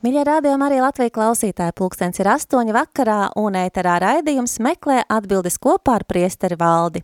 Mīļie 0.00 0.22
rādījumi 0.24 0.64
arī 0.64 0.78
Latvijas 0.80 1.12
klausītāji 1.12 1.74
pulkstens 1.76 2.22
ir 2.22 2.28
astoņi 2.32 2.72
vakarā 2.72 3.18
un 3.36 3.58
ēterā 3.60 3.98
raidījums 4.00 4.54
meklē 4.64 5.02
atbildes 5.12 5.58
kopā 5.60 5.98
ar 5.98 6.06
priesteri 6.08 6.56
valdi. 6.56 7.02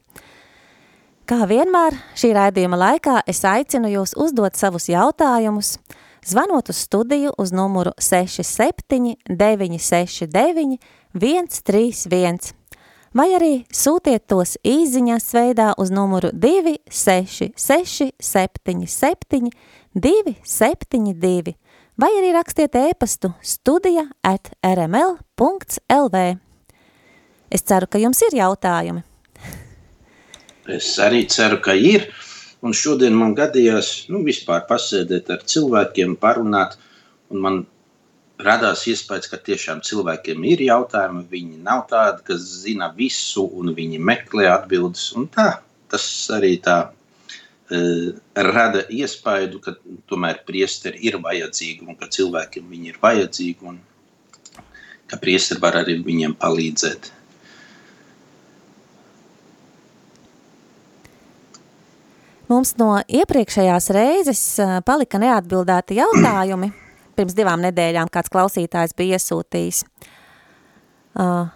Kā 1.28 1.45
vienmēr 1.50 1.92
šī 2.16 2.30
raidījuma 2.32 2.78
laikā 2.80 3.19
es 3.28 3.42
aicinu 3.45 3.91
jūs 3.92 4.14
uzdot 4.16 4.56
savus 4.56 4.88
jautājumus, 4.88 5.74
zvanot 6.24 6.72
uz 6.72 6.80
studiju 6.86 7.34
uz 7.36 7.52
numuru 7.52 7.92
67 8.00 9.12
969 9.28 10.80
131 11.12 12.55
vai 13.12 13.28
arī 13.36 13.52
sūtiet 13.77 14.24
tos 14.24 14.56
īziņās 14.64 15.28
veidā 15.36 15.69
uz 15.77 15.92
numuru 15.92 16.33
266 16.33 18.08
77 18.24 19.52
272 19.92 21.56
vai 22.00 22.12
arī 22.18 22.32
rakstiet 22.36 22.77
ēpastu 22.77 23.32
studija 23.45 24.06
at 24.24 24.52
rml.lv. 24.64 26.25
Es 27.47 27.62
ceru, 27.62 27.88
ka 27.88 28.00
jums 28.03 28.20
ir 28.27 28.36
jautājumi. 28.41 29.05
Es 30.66 30.97
arī 31.03 31.25
ceru, 31.30 31.61
ka 31.62 31.77
ir. 31.78 32.08
Un 32.64 32.75
šodien 32.75 33.14
man 33.14 33.36
gadījās 33.36 34.08
nu, 34.11 34.25
vispār 34.27 34.64
pasēdēt 34.69 35.30
ar 35.30 35.44
cilvēkiem, 35.47 36.16
parunāt. 36.19 36.75
Un 37.30 37.42
man 37.44 37.61
radās 38.42 38.83
iespējas, 38.91 39.31
ka 39.31 39.38
tiešām 39.47 39.84
cilvēkiem 39.86 40.42
ir 40.50 40.64
jautājumi. 40.66 41.27
Viņi 41.31 41.62
nav 41.62 41.86
tādi, 41.92 42.25
kas 42.27 42.42
zina 42.64 42.91
visu, 42.97 43.47
un 43.47 43.72
viņi 43.77 44.03
meklē 44.03 44.48
atbildes. 44.50 45.12
Tā, 45.36 45.48
tas 45.92 46.08
arī 46.34 46.56
tā 46.64 46.81
rada 47.69 48.84
iespēju, 48.92 49.61
ka 49.64 49.75
tomēr 50.11 50.42
priesteri 50.47 51.03
ir 51.09 51.19
vajadzīgi 51.22 51.86
un 51.86 51.98
ka 51.98 52.06
cilvēkiem 52.12 52.69
viņi 52.70 52.92
ir 52.92 52.98
vajadzīgi 53.03 53.67
un 53.67 53.81
ka 55.11 55.19
priesteri 55.22 55.62
var 55.62 55.81
arī 55.83 55.98
viņiem 56.06 56.37
palīdzēt. 56.39 57.12
Mums 62.47 62.77
no 62.78 62.92
iepriekšējās 63.11 63.89
reizes 63.94 64.42
palika 64.87 65.19
neatbildēti 65.19 65.98
jautājumi 65.98 66.70
pirms 67.17 67.34
divām 67.37 67.62
nedēļām 67.64 68.11
kāds 68.12 68.31
klausītājs 68.33 68.94
bija 68.97 69.19
iesūtījis. 69.19 69.83
Uh, 71.17 71.48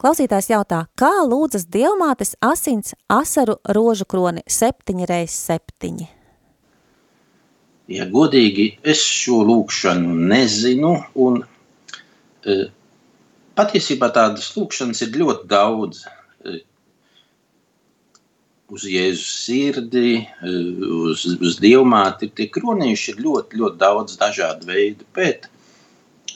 klausītājs 0.00 0.50
jautā, 0.52 0.84
kā 0.98 1.10
lūdzas 1.26 1.66
dievmātes 1.70 2.34
asins 2.44 2.94
asaru 3.12 3.58
rožu 3.76 4.06
kroni 4.08 4.44
septiņi 4.46 5.08
reiz 5.10 5.34
septiņi? 5.34 6.08
Ja 7.88 8.04
godīgi, 8.12 8.70
es 8.84 9.00
šo 9.00 9.40
lūkšanu 9.48 10.14
nezinu, 10.28 10.94
un 11.16 11.40
uh, 11.42 12.64
patiesībā 13.56 14.10
tādas 14.14 14.50
lūkšanas 14.56 15.06
ir 15.06 15.20
ļoti 15.22 15.48
daudz. 15.48 16.04
Uh, 16.04 16.60
uz 18.68 18.84
Jēzus 18.84 19.28
sirdi, 19.46 20.26
uz, 20.44 21.24
uz 21.40 21.56
dievmāti. 21.62 22.28
Tie 22.28 22.48
kronīši 22.52 23.14
ir 23.14 23.22
ļoti, 23.24 23.60
ļoti 23.62 23.80
daudz 23.80 24.18
dažādu 24.20 24.68
veidu, 24.68 25.06
bet 25.16 25.48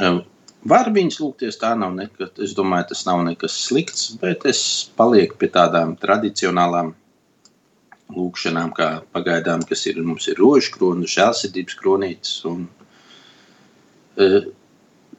um, 0.00 0.22
var 0.68 0.90
viņus 0.94 1.20
lūgties, 1.22 1.58
tā 1.60 1.72
nav 1.78 1.94
nekas, 1.96 2.32
es 2.42 2.54
domāju, 2.58 2.90
tas 2.92 3.04
nav 3.08 3.24
nekas 3.26 3.58
slikts, 3.66 4.10
bet 4.22 4.46
es 4.48 4.62
palieku 4.98 5.38
pie 5.40 5.50
tādām 5.52 5.96
tradicionālām 6.00 6.94
lūkšanām, 8.12 8.72
kā 8.76 8.88
pagaidām, 9.14 9.64
kas 9.68 9.86
ir, 9.88 10.02
mums 10.04 10.28
ir 10.28 10.40
rožkrona, 10.40 11.08
žēlsirdības 11.08 11.78
kronītes 11.80 12.34
un 12.48 12.66
uh, 14.20 14.42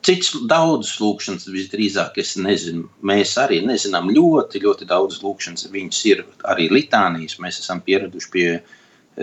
Cits 0.04 0.34
daudzas 0.52 0.98
lūkšanas 1.00 1.46
visdrīzāk 1.48 2.18
es 2.20 2.34
nezinu. 2.36 2.90
Mēs 3.08 3.38
arī 3.40 3.62
nezinām 3.64 4.10
ļoti, 4.12 4.60
ļoti 4.66 4.88
daudz 4.90 5.22
lūkšanas. 5.24 5.70
Viņas 5.72 6.00
ir 6.10 6.24
arī 6.52 6.66
litānijas. 6.74 7.38
Mēs 7.40 7.62
esam 7.62 7.80
pieraduši 7.86 8.31
pie 8.34 8.48
eh, 8.58 8.66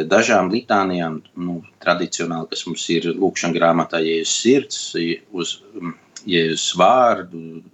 dažām 0.08 0.48
litānijām, 0.54 1.18
nu, 1.44 1.58
tradicionāli, 1.84 2.48
kas 2.54 2.64
mums 2.68 2.86
ir 2.96 3.10
lūkšana 3.12 3.58
grāmatā 3.58 4.00
Jēzus 4.06 4.38
sirds, 4.40 4.80
uz 5.36 5.52
Jēzus 6.28 6.72
vārdu, 6.78 7.64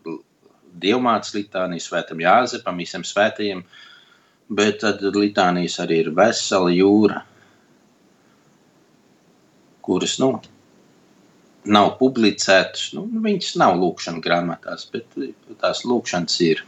Dievmāts 0.76 1.32
litānijas, 1.32 1.86
svētam 1.88 2.20
Jāzepam, 2.20 2.76
visiem 2.76 3.04
svētajiem, 3.06 3.62
bet 4.52 4.82
tad 4.82 5.00
litānijas 5.16 5.78
arī 5.80 6.02
ir 6.02 6.10
vesela 6.14 6.68
jūra, 6.74 7.22
kuras, 9.86 10.18
nu, 10.20 10.34
nav 11.66 11.94
publicētas. 12.00 12.90
Nu, 12.96 13.06
viņas 13.24 13.54
nav 13.62 13.78
lūkšanas 13.80 14.24
grāmatās, 14.24 14.86
bet 14.92 15.16
tās 15.62 15.84
lūkšanas 15.88 16.36
ir. 16.46 16.62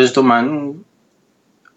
Es 0.00 0.12
domāju, 0.16 0.50
nu, 0.50 1.70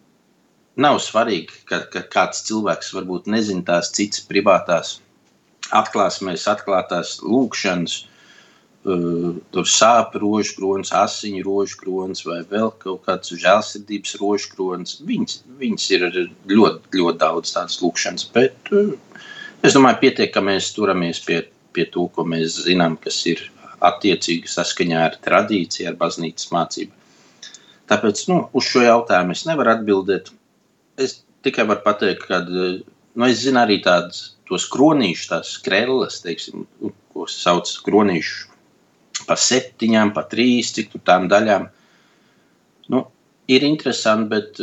nav 0.84 1.00
svarīgi, 1.04 1.64
ka, 1.70 1.84
ka 1.94 2.04
kāds 2.12 2.44
cilvēks 2.50 2.94
varbūt 2.98 3.32
nezina 3.32 3.66
tās 3.72 3.92
citas 3.96 4.24
privātās 4.28 4.98
atklāsmēs, 5.72 6.48
atklātās 6.52 7.20
lūkšanas. 7.24 8.02
Uh, 8.84 9.38
tur 9.56 9.64
sāp 9.72 10.18
rožu 10.20 10.58
kronis, 10.58 10.90
asiņu 10.92 11.46
rožu 11.46 11.78
kronis 11.80 12.26
vai 12.28 12.42
vēl 12.50 12.68
kaut 12.82 13.06
kāds 13.06 13.32
žēlsirdības 13.40 14.18
rožu 14.20 14.50
kronis. 14.52 14.98
Viņas, 15.08 15.38
viņas 15.62 15.86
ir 15.96 16.04
ļoti, 16.52 16.92
ļoti 17.00 17.22
daudz 17.22 17.54
tādas 17.56 17.80
lūkšanas, 17.80 18.28
bet 18.36 18.74
uh, 18.76 18.92
Es 19.64 19.78
domāju, 19.78 20.02
pietiek, 20.02 20.28
ka 20.36 20.42
mēs 20.44 20.74
turamies 20.76 21.22
pie, 21.24 21.38
pie 21.72 21.86
to, 21.92 22.10
ko 22.12 22.26
mēs 22.28 22.58
zinām, 22.66 22.98
kas 23.00 23.22
ir 23.32 23.46
attiecīgi 23.88 24.50
saskaņā 24.52 25.04
ar 25.06 25.14
tradīciju, 25.24 25.86
ar 25.88 25.96
baznīcas 26.02 26.50
mācību. 26.52 26.92
Tāpēc 27.92 28.26
nu, 28.28 28.42
uz 28.60 28.68
šo 28.68 28.84
jautājumu 28.84 29.36
es 29.38 29.46
nevaru 29.48 29.72
atbildēt. 29.78 30.34
Es 31.00 31.22
tikai 31.48 31.64
varu 31.70 31.80
pateikt, 31.86 32.28
ka 32.28 32.42
nu, 32.44 33.30
es 33.30 33.40
zinu 33.46 33.62
arī 33.62 33.80
tādas 33.86 34.34
tos 34.50 34.66
kronīšus, 34.72 35.30
tās 35.32 35.54
skrēles, 35.58 36.22
teiksim, 36.26 36.66
ko 37.14 37.28
sauc 37.30 37.70
kronīšu 37.86 38.52
pa 39.28 39.38
septiņām, 39.40 40.12
pa 40.16 40.26
trīs, 40.30 40.74
cik 40.76 40.92
tur 40.94 41.04
tām 41.06 41.30
daļām. 41.32 41.68
Nu, 42.92 43.06
ir 43.48 43.66
interesanti, 43.68 44.30
bet 44.32 44.60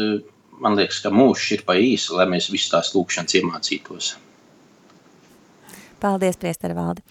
man 0.61 0.77
liekas, 0.77 1.01
ka 1.05 1.13
mūžs 1.15 1.47
ir 1.57 1.65
pa 1.69 1.77
īsi, 1.81 2.13
lai 2.17 2.27
mēs 2.31 2.51
visu 2.53 2.73
tās 2.75 2.93
lūkšanas 2.97 3.39
iemācītos. 3.41 4.11
Paldies, 6.01 6.39
priesteri 6.41 6.77
valdi. 6.77 7.05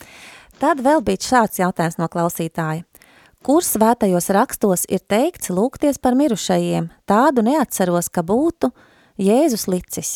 Tad 0.59 0.81
vēl 0.83 1.01
bija 1.05 1.23
šāds 1.23 1.61
jautājums 1.61 1.99
no 2.01 2.09
klausītāja. 2.11 2.83
Kur 3.45 3.63
svētajos 3.63 4.27
rakstos 4.35 4.83
ir 4.91 4.99
teikts 5.07 5.53
lūgties 5.53 6.01
par 6.03 6.17
mirušajiem? 6.19 6.89
Tādu 7.07 7.45
neatceros, 7.45 8.09
ka 8.11 8.25
būtu 8.25 8.73
Jēzus 9.19 9.69
licis. 9.71 10.11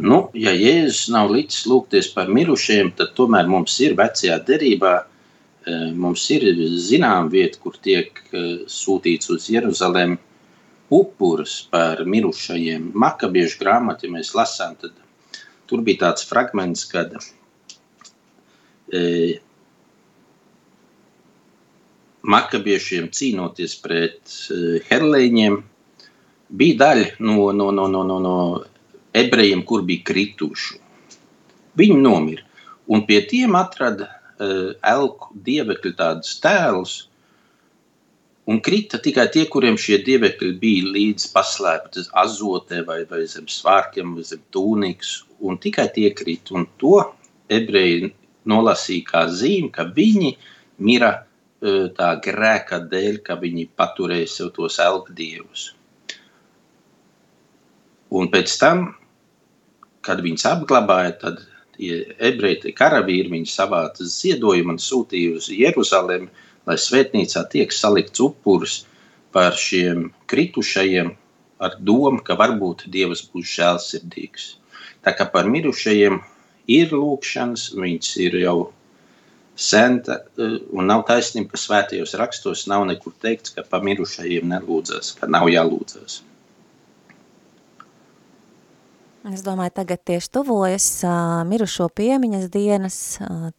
Nu, 0.00 0.20
ja 0.32 0.52
Jēzus 0.56 1.10
nav 1.12 1.28
licis 1.34 1.66
lūgties 1.68 2.08
par 2.14 2.30
mirušajiem, 2.32 2.94
tad 2.96 3.12
tomēr 3.18 3.48
mums 3.50 3.74
ir 3.84 3.96
vecajā 3.98 4.38
derībā, 4.48 4.94
mums 5.92 6.24
ir 6.32 6.46
zinām 6.80 7.28
vieta, 7.32 7.60
kur 7.60 7.76
tiek 7.84 8.22
sūtīts 8.70 9.28
uz 9.34 9.50
Jeruzalem 9.52 10.16
upurus 10.90 11.58
par 11.70 12.00
mirušajiem. 12.06 12.90
Makabiešu 12.94 13.60
grāmatu, 13.60 14.08
ja 14.08 14.16
mēs 14.16 14.32
lasām, 14.34 14.74
tad 14.80 14.96
tur 15.70 15.84
bija 15.86 16.06
tāds 16.06 16.24
fragments, 16.26 16.86
kad 16.90 17.12
e, 18.88 19.02
makabiešiem 22.24 23.12
cīnoties 23.14 23.76
pret 23.84 24.18
e, 24.50 24.80
herlēņiem, 24.88 25.60
bija 26.50 26.80
daļa 26.82 27.06
no, 27.20 27.52
no, 27.52 27.70
no, 27.70 27.86
no, 27.86 28.02
no, 28.02 28.18
no 28.24 28.36
ebrejiem, 29.16 29.62
kur 29.66 29.84
bija 29.86 30.04
krituši. 30.10 30.80
Viņi 31.80 31.98
nomira. 32.00 32.46
Un 32.90 33.04
pie 33.06 33.20
tiem 33.30 33.54
atrada 33.58 34.08
uh, 34.10 34.72
elku 34.86 35.30
dievekļu 35.46 35.94
tādus 35.98 36.34
tēlus, 36.42 36.94
un 38.50 38.58
krita 38.66 38.98
tikai 38.98 39.28
tie, 39.30 39.44
kuriem 39.46 39.78
šie 39.78 40.00
dievekļi 40.06 40.52
bija 40.58 40.92
līdz 40.96 41.28
paslēpti 41.34 42.08
azotē 42.22 42.82
vai, 42.88 43.04
vai 43.10 43.22
zem 43.30 43.46
svārkiem 43.46 44.16
vai 44.16 44.26
zem 44.26 44.42
tūniks 44.54 45.20
un 45.46 45.58
tikai 45.62 45.86
tie 45.94 46.10
krīt. 46.16 46.50
Un 46.50 46.66
to 46.82 46.98
ebreji 47.50 48.10
nolasīja 48.50 49.06
kā 49.06 49.26
zīmi, 49.30 49.70
ka 49.74 49.86
viņi 49.94 50.34
mira 50.82 51.12
tā 51.60 52.14
grēka 52.24 52.80
dēļ, 52.88 53.20
ka 53.22 53.36
viņi 53.40 53.68
paturēja 53.76 54.28
sev 54.32 54.50
tos 54.56 54.78
elgdievus. 54.80 55.74
Un 58.10 58.30
pēc 58.32 58.54
tam, 58.58 58.88
kad 60.06 60.22
viņus 60.24 60.46
apglabāja, 60.50 61.16
tad 61.20 61.42
ebreji, 61.80 62.74
karavīri, 62.76 63.32
viņi 63.32 63.50
savāca 63.50 64.04
ziedojumu 64.04 64.74
un 64.74 64.80
sūtīja 64.82 65.36
uz 65.38 65.48
Jeruzalemi, 65.52 66.28
lai 66.68 66.76
svētnīcā 66.76 67.46
tiek 67.52 67.72
salikts 67.72 68.20
upurs 68.20 68.82
par 69.32 69.56
šiem 69.56 70.10
kritušajiem 70.30 71.14
ar 71.60 71.76
domu, 71.78 72.20
ka 72.24 72.36
varbūt 72.40 72.86
Dievs 72.92 73.24
būs 73.32 73.54
žēlsirdīgs. 73.56 74.50
Tā 75.04 75.14
kā 75.16 75.26
par 75.32 75.48
mirušajiem 75.48 76.20
ir 76.68 76.92
lūkšanas, 76.92 77.70
viņas 77.76 78.10
ir 78.24 78.36
jau 78.42 78.58
sen, 79.56 80.00
un 80.40 80.88
nav 80.88 81.04
taisnība, 81.08 81.52
ka 81.54 81.60
svētajos 81.60 82.16
rakstos 82.20 82.66
nav 82.70 82.86
nekur 82.88 83.14
teikts, 83.24 83.54
ka 83.56 83.64
par 83.68 83.84
mirušajiem 83.86 84.48
nelūdzas, 84.52 85.14
ka 85.20 85.28
nav 85.30 85.48
jālūdzas. 85.52 86.20
Es 89.28 89.42
domāju, 89.44 89.74
tagad 89.76 90.00
tieši 90.08 90.30
tuvojas 90.32 90.86
uh, 91.04 91.42
mirušo 91.44 91.90
piemiņas 91.92 92.46
dienas. 92.52 92.96
Uh, 93.20 93.50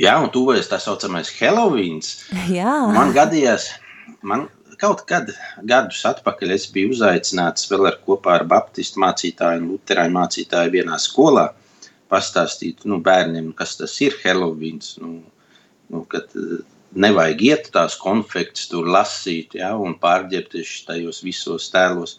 Jā, 0.00 0.16
un 0.18 0.30
tuvojas 0.32 0.70
tā 0.70 0.80
saucamais 0.80 1.28
Helovíns. 1.36 2.14
Jā. 2.58 2.72
Man 2.94 3.12
gadījās, 3.14 3.68
man 4.24 4.48
kaut 4.80 5.04
kad 5.08 5.28
gadus 5.62 6.00
atpakaļ 6.08 6.56
es 6.56 6.64
biju 6.72 6.94
uzaicināts 6.96 7.68
vēl 7.70 7.90
ar 7.92 8.00
kopā 8.06 8.38
ar 8.40 8.46
baptistu 8.48 9.02
mācītāju 9.04 9.62
un 9.62 9.68
luterāņu 9.74 10.16
mācītāju 10.16 10.74
vienā 10.74 10.98
skolā 10.98 11.50
pastāstīt 12.10 12.82
nu, 12.88 12.98
bērniem, 13.04 13.52
kas 13.58 13.76
tas 13.78 13.94
ir 14.04 14.16
Helovīns. 14.24 14.96
Nu, 15.02 15.20
nu, 15.92 16.02
kad 16.10 16.32
nevajag 16.94 17.44
iet 17.44 17.70
tās 17.74 17.96
konfekts 18.00 18.68
tur 18.70 18.88
lasīt 18.90 19.56
ja, 19.58 19.74
un 19.76 19.96
pārģērbties 20.00 20.74
tajos 20.88 21.22
visos 21.26 21.70
tēlos. 21.74 22.18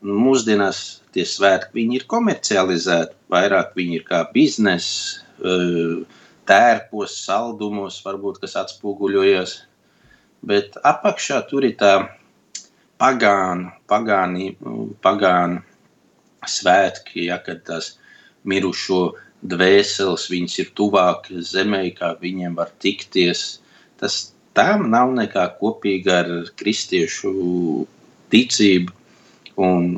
Mūsdienās 0.00 1.02
tie 1.12 1.26
svētki 1.28 1.82
ir 1.92 2.06
komercializēti, 2.08 3.16
vairāk 3.28 3.74
viņi 3.76 3.98
ir 3.98 4.04
kā 4.06 4.22
biznesa, 4.32 5.20
eh, 5.44 6.04
tērpos, 6.48 7.16
saldumos, 7.26 8.00
varbūt 8.02 8.40
kas 8.40 8.56
atspoguļojas. 8.56 9.60
Bet 10.42 10.76
apakšā 10.82 11.46
tur 11.50 11.64
ir 11.64 11.76
tā 11.76 12.08
pagānu, 12.98 13.72
pagāni, 13.86 14.56
pagānu 15.02 15.62
svētki, 16.48 17.26
ja, 17.26 17.38
kad 17.38 17.64
tās 17.64 17.98
mirušo 18.44 19.14
dvēseles, 19.44 20.28
viņas 20.32 20.58
ir 20.60 20.70
tuvāk 20.76 21.28
zemē, 21.28 21.82
kā 21.96 22.14
viņiem 22.20 22.56
var 22.56 22.72
tikties. 22.80 23.60
Tas 24.00 24.32
tam 24.54 24.88
nav 24.90 25.12
nekā 25.12 25.44
kopīga 25.60 26.24
ar 26.24 26.30
kristiešu 26.56 27.34
ticību 28.32 28.96
un 29.60 29.92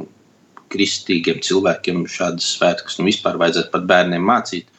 kristīgiem 0.73 1.43
cilvēkiem 1.45 2.07
šādas 2.09 2.55
svētkus 2.57 2.99
nu, 2.99 3.07
vispār 3.11 3.39
vajadzētu 3.41 3.73
pat 3.75 3.87
bērniem 3.91 4.25
mācīt, 4.25 4.71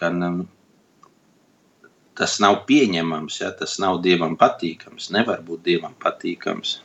ka 0.00 0.10
um, 0.10 0.42
tas 2.18 2.38
nav 2.42 2.62
pieņemams, 2.68 3.40
ja 3.42 3.52
tas 3.58 3.76
nav 3.82 4.00
dievam 4.04 4.38
patīkams. 4.40 5.10
Nevar 5.14 5.42
būt 5.46 5.64
dievam 5.68 5.94
patīkams. 6.02 6.78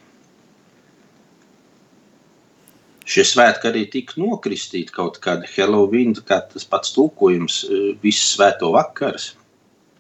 Šie 3.09 3.25
svētki 3.25 3.69
arī 3.71 3.87
tika 3.89 4.19
nokristīti 4.21 4.93
kaut 4.93 5.17
kādā 5.23 5.47
Halloween, 5.55 6.13
kā 6.13 6.43
tas 6.51 6.65
pats 6.69 6.93
tulkojums, 6.93 7.63
e, 7.65 7.79
visu 8.03 8.35
svēto 8.35 8.69
vakars. 8.75 9.31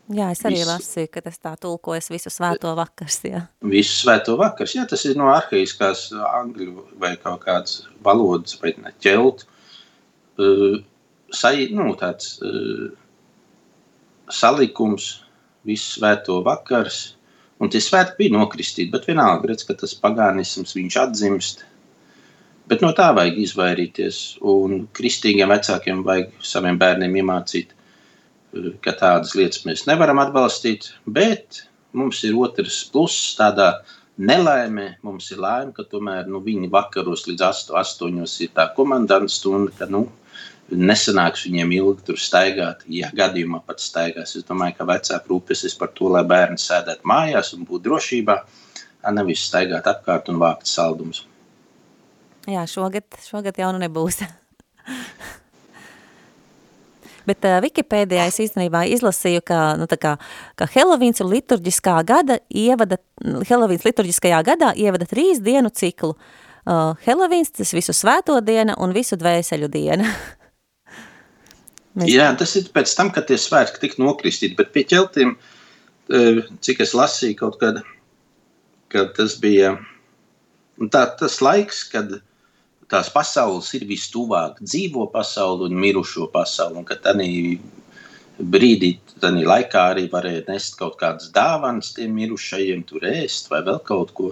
Jā, 0.09 0.31
es 0.33 0.39
arī 0.41 0.57
visu, 0.63 0.69
lasīju, 0.71 1.09
ka 1.13 1.21
tas 1.21 1.37
tā 1.37 1.51
tulkojas 1.61 2.09
visu 2.09 2.31
svēto 2.33 2.71
vakars, 2.77 3.19
jā. 3.27 3.43
Visu 3.61 3.93
svēto 3.99 4.33
vakars, 4.39 4.73
jā, 4.73 4.87
tas 4.89 5.03
ir 5.05 5.19
no 5.19 5.27
arhaiskās 5.29 6.07
angļu 6.15 6.87
vai 7.01 7.11
kaut 7.21 7.43
kādas 7.43 7.83
valodas, 8.05 8.57
vai 8.61 8.73
ne, 8.81 8.95
ķelt. 9.05 9.45
Uh, 10.39 10.79
sai, 11.29 11.67
nu, 11.75 11.91
tāds 11.99 12.39
uh, 12.41 12.89
salikums, 14.33 15.19
visu 15.69 15.99
svēto 15.99 16.41
vakars. 16.45 16.99
Un 17.59 17.69
tie 17.69 17.81
svētki 17.83 18.23
bija 18.23 18.37
nokristīti, 18.37 18.89
bet 18.93 19.05
vienalga 19.09 19.51
redz, 19.51 19.65
ka 19.67 19.75
tas 19.77 19.93
pagānisms 19.93 20.73
viņš 20.77 21.01
atzimst. 21.03 21.65
Bet 22.71 22.81
no 22.85 22.93
tā 22.97 23.09
vajag 23.17 23.41
izvairīties. 23.43 24.39
Un 24.47 24.87
kristīgiem 24.95 25.51
vecākiem 25.51 26.01
vajag 26.07 26.31
saviem 26.45 26.79
bērniem 26.81 27.17
iemācīt, 27.21 27.75
ka 28.83 28.93
tādas 28.97 29.35
lietas 29.37 29.65
mēs 29.67 29.85
nevaram 29.89 30.21
atbalstīt. 30.21 30.91
Bet 31.05 31.63
mums 31.93 32.21
ir 32.27 32.37
otrs 32.39 32.81
pluss 32.91 33.33
tādā 33.37 33.71
nelaimē. 34.19 34.95
Mums 35.05 35.29
ir 35.33 35.41
laime, 35.43 35.73
ka 35.75 35.85
tomēr 35.87 36.27
nu, 36.29 36.41
viņi 36.43 36.71
vakaros 36.73 37.27
līdz 37.29 37.45
8, 37.49 37.75
8 37.79 38.43
ir 38.45 38.53
tā 38.55 38.69
komandanta 38.75 39.31
stunda, 39.31 39.73
ka 39.77 39.87
nu, 39.89 40.07
nesanāks 40.69 41.45
viņiem 41.47 41.73
ilgi 41.79 42.05
tur 42.09 42.19
staigāt. 42.21 42.83
Ja 42.91 43.09
gadījumā 43.15 43.61
pat 43.65 43.81
staigās, 43.83 44.35
es 44.37 44.45
domāju, 44.47 44.77
ka 44.77 44.89
vecāki 44.89 45.31
rūpēsies 45.31 45.77
par 45.79 45.93
to, 45.95 46.11
lai 46.13 46.25
bērni 46.27 46.61
sēdētu 46.61 47.09
mājās 47.09 47.53
un 47.57 47.65
būtu 47.69 47.85
drošībā, 47.89 48.37
nevis 49.15 49.47
staigāt 49.47 49.87
apkārt 49.89 50.29
un 50.29 50.41
vākt 50.41 50.69
saldumus. 50.69 51.23
Jā, 52.49 52.63
šogad, 52.69 53.05
šogad 53.25 53.57
jau 53.61 53.71
nu 53.75 53.81
nebūs. 53.81 54.23
Bet 57.29 57.45
uh, 57.45 57.59
Wikipēdijā 57.63 58.25
es 58.31 58.39
īstenībā 58.41 58.85
izlasīju, 58.95 59.43
ka, 59.45 59.59
nu, 59.79 59.85
tā 59.89 59.99
kā, 60.01 60.15
ka 60.57 60.67
Helovīns 60.73 61.21
ir 61.21 61.29
liturģiskā 61.29 61.99
gada 62.07 62.39
ievada, 62.49 62.97
Helovīns 63.21 63.85
liturģiskajā 63.85 64.41
gadā 64.47 64.73
ievada 64.79 65.07
trīs 65.09 65.41
dienu 65.45 65.69
ciklu. 65.69 66.15
Uh, 66.69 66.97
Helovīns, 67.05 67.53
tas 67.55 67.73
visu 67.75 67.95
svēto 67.95 68.39
diena 68.45 68.75
un 68.81 68.93
visu 68.95 69.17
dvēseļu 69.19 69.69
diena. 69.73 70.09
Mēs... 71.99 72.11
Jā, 72.13 72.31
tas 72.37 72.55
ir 72.57 72.69
pēc 72.73 72.91
tam, 72.97 73.13
kad 73.13 73.29
tie 73.29 73.37
svētki 73.39 73.81
tika 73.83 74.01
nokristīti, 74.01 74.57
bet 74.57 74.69
pie 74.75 74.85
ķeltiem, 74.87 75.33
cik 76.65 76.83
es 76.85 76.93
lasīju 76.97 77.37
kaut 77.37 77.57
kad, 77.61 77.81
kad 78.93 79.11
tas 79.17 79.35
bija 79.41 79.75
tā, 80.93 81.03
tas 81.19 81.39
laiks, 81.43 81.83
kad 81.91 82.19
tās 82.89 83.09
pasaules 83.13 83.69
ir 83.77 83.85
vistuvāk 83.89 84.59
dzīvo 84.63 85.07
pasauli 85.13 85.69
un 85.69 85.77
mirušo 85.79 86.29
pasauli, 86.33 86.81
un 86.81 86.87
ka 86.87 86.97
tanī 87.03 87.29
brīdī, 88.39 88.93
tanī 89.21 89.45
laikā 89.47 89.85
arī 89.93 90.07
varēja 90.11 90.45
nest 90.47 90.77
kaut 90.79 90.97
kādas 91.01 91.31
dāvanas 91.35 91.93
tiem 91.97 92.15
mirušajiem, 92.17 92.85
tur 92.89 93.05
ēst 93.09 93.51
vai 93.51 93.61
vēl 93.67 93.81
kaut 93.87 94.13
ko, 94.17 94.31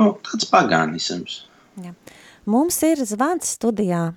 nu, 0.00 0.12
tāds 0.26 0.48
pagānisms. 0.52 1.42
Jā. 1.82 1.92
Mums 2.46 2.78
ir 2.86 3.02
zvans 3.04 3.56
studijā. 3.58 4.08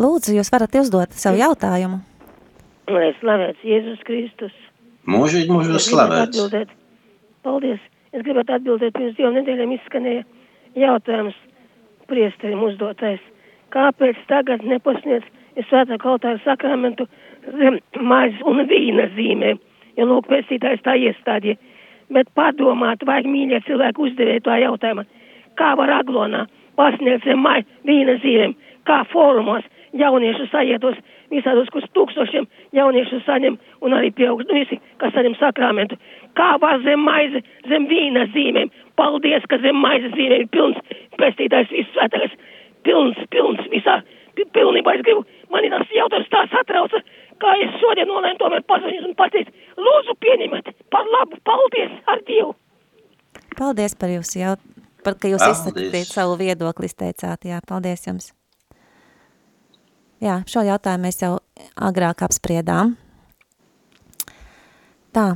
Lūdzu, 0.00 0.32
jūs 0.38 0.48
varat 0.52 0.74
uzdot 0.80 1.14
savu 1.20 1.38
jautājumu. 1.42 2.00
Lai 2.90 3.10
slavēts 3.20 3.64
Jēzus 3.66 4.00
Kristus. 4.08 4.54
Mūžīgi 5.08 5.52
mūžos 5.52 5.90
slavēts. 5.90 6.32
Atbildēt. 6.32 6.72
Paldies. 7.46 7.82
Es 8.12 8.24
gribētu 8.24 8.56
atbildēt, 8.56 8.94
pirms 8.96 9.16
divām 9.16 9.36
nedēļām 9.38 9.70
izskanēja 9.76 10.24
jautājums 10.80 11.36
priesterim 12.12 12.62
uzdotais. 12.68 13.20
Kāpēc 13.72 14.20
tagad 14.28 14.64
nepasniedz 14.68 15.26
svētāku 15.68 16.14
altāru 16.14 16.40
sakramentu 16.44 17.08
zem 17.58 17.78
maizes 18.00 18.40
un 18.48 18.64
vīna 18.68 19.08
zīmē? 19.16 19.54
Jo 19.96 20.08
lūk, 20.08 20.28
pestītājs 20.28 20.84
tā 20.84 20.96
iestādīja. 21.00 21.58
Bet 22.12 22.28
padomāt, 22.36 23.04
vajag 23.08 23.28
mīļie 23.32 23.62
cilvēki 23.66 24.04
uzdevēt 24.06 24.44
to 24.44 24.56
jautājumu. 24.60 25.06
Kā 25.56 25.72
var 25.80 25.92
aglonā 26.00 26.46
pasniegt 26.76 27.24
zem 27.28 27.40
maizes 27.44 27.84
vīna 27.88 28.18
zīmēm? 28.24 28.56
Kā 28.88 29.02
fórumos? 29.12 29.64
jauniešu 29.92 30.46
sajietos 30.50 30.96
visādos, 31.32 31.70
kurus 31.72 31.90
tūkstošiem 31.96 32.46
jauniešu 32.76 33.22
saņem 33.26 33.58
un 33.84 33.96
arī 33.96 34.12
pieaug, 34.16 34.42
nu 34.48 34.60
visi, 34.60 34.80
kas 35.00 35.14
saņem 35.16 35.36
sakramentu. 35.40 35.98
Kā 36.38 36.54
var 36.60 36.80
zem 36.84 37.04
maize, 37.04 37.42
zem 37.68 37.88
vīna 37.90 38.26
zīmēm? 38.32 38.72
Paldies, 39.00 39.44
ka 39.48 39.58
zem 39.62 39.78
maize 39.80 40.10
zīmēm 40.12 40.44
ir 40.44 40.50
pilns 40.52 40.80
pestītājs 41.20 41.72
viss 41.72 41.94
svētākais. 41.96 42.34
Pilns, 42.86 43.18
pilns 43.30 43.62
visā, 43.70 44.00
pilnībā 44.34 44.96
es 44.96 45.04
gribu, 45.06 45.22
man 45.54 45.64
ir 45.64 45.74
tas 45.74 45.94
jautājums 45.94 46.30
tā 46.32 46.42
satrauca, 46.50 47.00
kā 47.42 47.54
es 47.62 47.78
šodien 47.78 48.10
nolēmu 48.10 48.40
tomēr 48.40 48.64
paziņas 48.66 49.06
un 49.08 49.14
pateikt, 49.18 49.54
lūdzu 49.78 50.16
pieņemat 50.24 50.72
par 50.90 51.08
labu, 51.14 51.38
paldies 51.46 51.94
ar 52.10 52.22
Dievu. 52.26 52.54
Paldies 53.58 53.94
par 53.98 54.10
jūsu 54.12 54.40
jautājumu, 54.42 54.86
par 55.06 55.18
ka 55.20 55.30
jūs 55.30 55.44
izsakāt 55.46 56.10
savu 56.10 56.36
viedokli, 56.40 56.90
izteicāt, 56.90 57.46
jā, 57.46 57.62
paldies 57.68 58.06
jums. 58.08 58.32
Jā, 60.22 60.40
šo 60.46 60.62
jautājumu 60.66 61.08
mēs 61.08 61.22
jau 61.22 61.32
agrāk 61.82 62.22
apspriedām. 62.26 62.96
Tā. 65.12 65.26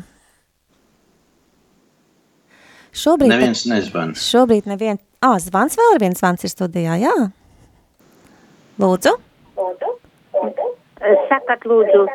Šobrīd... 2.97 3.31
Neviens 3.33 3.67
nezvan. 3.69 4.15
Šobrīd 4.17 4.69
nevien... 4.71 5.01
Ā, 5.21 5.35
ah, 5.35 5.39
zvans 5.43 5.77
vēl 5.79 5.97
ir 5.97 6.03
viens 6.07 6.21
zvans 6.23 6.45
ir 6.47 6.53
studijā, 6.53 6.97
jā. 7.01 7.15
Lūdzu. 8.81 9.13
Lūdzu. 9.57 9.93
Lūdzu. 10.37 10.73
Sakat, 11.31 11.65
lūdzu. 11.69 12.07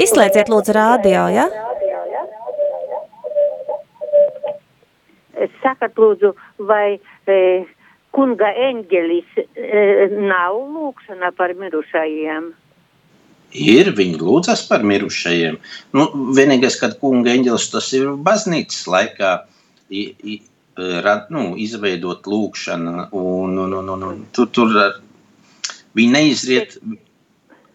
Izslēdziet, 0.00 0.50
lūdzu, 0.52 0.74
rādio, 0.76 1.26
jā? 1.32 1.46
sakat, 5.62 5.96
lūdzu, 6.00 6.32
vai 6.68 6.98
e, 7.28 7.40
kunga 8.16 8.52
eņģelis 8.68 9.40
e, 9.40 9.42
nav 10.14 10.60
lūkšana 10.76 11.32
par 11.36 11.54
mirušajiem? 11.58 12.52
Ir 13.56 13.92
viņi 13.96 14.18
lūdzas 14.20 14.64
par 14.68 14.84
mirušajiem. 14.86 15.58
Nu, 15.96 16.08
vienīgais, 16.36 16.78
kad 16.80 16.96
kunga 17.00 17.34
eņģelis 17.36 17.68
tas 17.72 17.92
ir 17.96 18.10
baznīcas 18.26 18.86
laikā, 18.90 19.32
i, 19.44 19.55
rad, 21.06 21.30
nu, 21.32 21.48
izveidot 21.60 22.28
lūkšanu, 22.28 23.08
un, 23.16 23.58
un, 23.64 23.74
un, 23.80 23.90
un, 23.94 24.06
un 24.10 24.22
tur, 24.36 24.50
tur 24.52 24.72
viņi 25.96 26.12
neizriet 26.12 26.76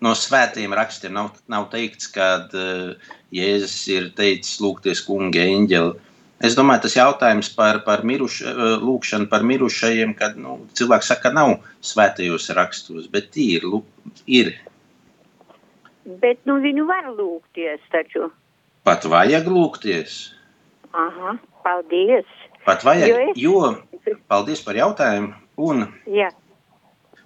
no 0.01 0.13
svētiem 0.17 0.73
rakstiem. 0.77 1.13
Nav, 1.17 1.33
nav 1.51 1.69
teikts, 1.73 2.09
ka 2.13 2.29
uh, 2.45 3.11
Jēzus 3.33 3.77
ir 3.93 4.09
teicis 4.17 4.59
lūgties 4.63 5.03
kunga 5.07 5.45
eņģeli. 5.45 6.09
Es 6.41 6.55
domāju, 6.57 6.87
tas 6.87 6.97
jautājums 6.97 7.51
par, 7.53 7.83
par 7.85 8.01
miruš, 8.07 8.39
lūkšanu 8.81 9.27
par 9.29 9.43
mirušajiem, 9.45 10.15
kad 10.17 10.39
nu, 10.41 10.55
cilvēks 10.77 11.11
saka, 11.11 11.29
ka 11.29 11.35
nav 11.37 11.51
svētajos 11.85 12.49
rakstos, 12.57 13.05
bet 13.13 13.37
ir, 13.37 13.67
ir 14.25 14.49
Bet 16.05 16.41
nu, 16.49 16.57
viņu 16.63 16.85
var 16.89 17.09
lūgties 17.13 17.81
taču. 17.93 18.31
Pat 18.87 19.05
vajag 19.05 19.47
lūgties. 19.51 20.31
Aha, 20.91 21.35
paldies. 21.63 22.27
Pat 22.65 22.83
vajag, 22.85 23.35
jo, 23.35 23.61
es... 23.69 24.09
jo 24.09 24.17
paldies 24.31 24.63
par 24.65 24.77
jautājumu. 24.79 25.33
Un, 25.61 25.85
Jā. 26.09 26.31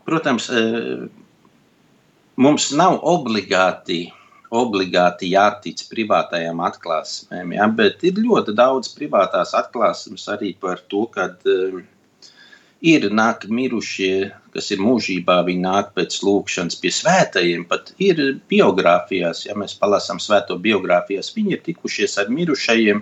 protams, 0.07 0.49
mums 2.41 2.67
nav 2.75 2.97
obligāti, 3.07 4.09
obligāti 4.55 5.31
jātic 5.31 5.85
privātajām 5.91 6.59
atklāsmēm, 6.65 7.53
ja, 7.55 7.67
bet 7.71 8.03
ir 8.07 8.19
ļoti 8.19 8.55
daudz 8.57 8.91
privātās 8.97 9.53
atklāsmes 9.57 10.27
arī 10.33 10.55
par 10.59 10.81
to, 10.91 11.05
kad 11.13 11.39
uh, 11.47 11.79
ir 12.85 13.07
nāk 13.09 13.45
mirušie, 13.49 14.31
kas 14.53 14.69
ir 14.71 14.81
mūžībā, 14.83 15.39
viņi 15.47 15.63
nāk 15.63 15.91
pēc 15.97 16.17
lūkšanas 16.23 16.77
pie 16.81 16.91
svētajiem, 16.93 17.65
pat 17.69 17.93
ir 18.03 18.21
biogrāfijās, 18.51 19.45
ja 19.47 19.55
mēs 19.57 19.75
palasām 19.79 20.21
svēto 20.21 20.57
biogrāfijās, 20.61 21.33
viņi 21.35 21.57
ir 21.57 21.63
tikušies 21.65 22.17
ar 22.21 22.29
mirušajiem, 22.29 23.01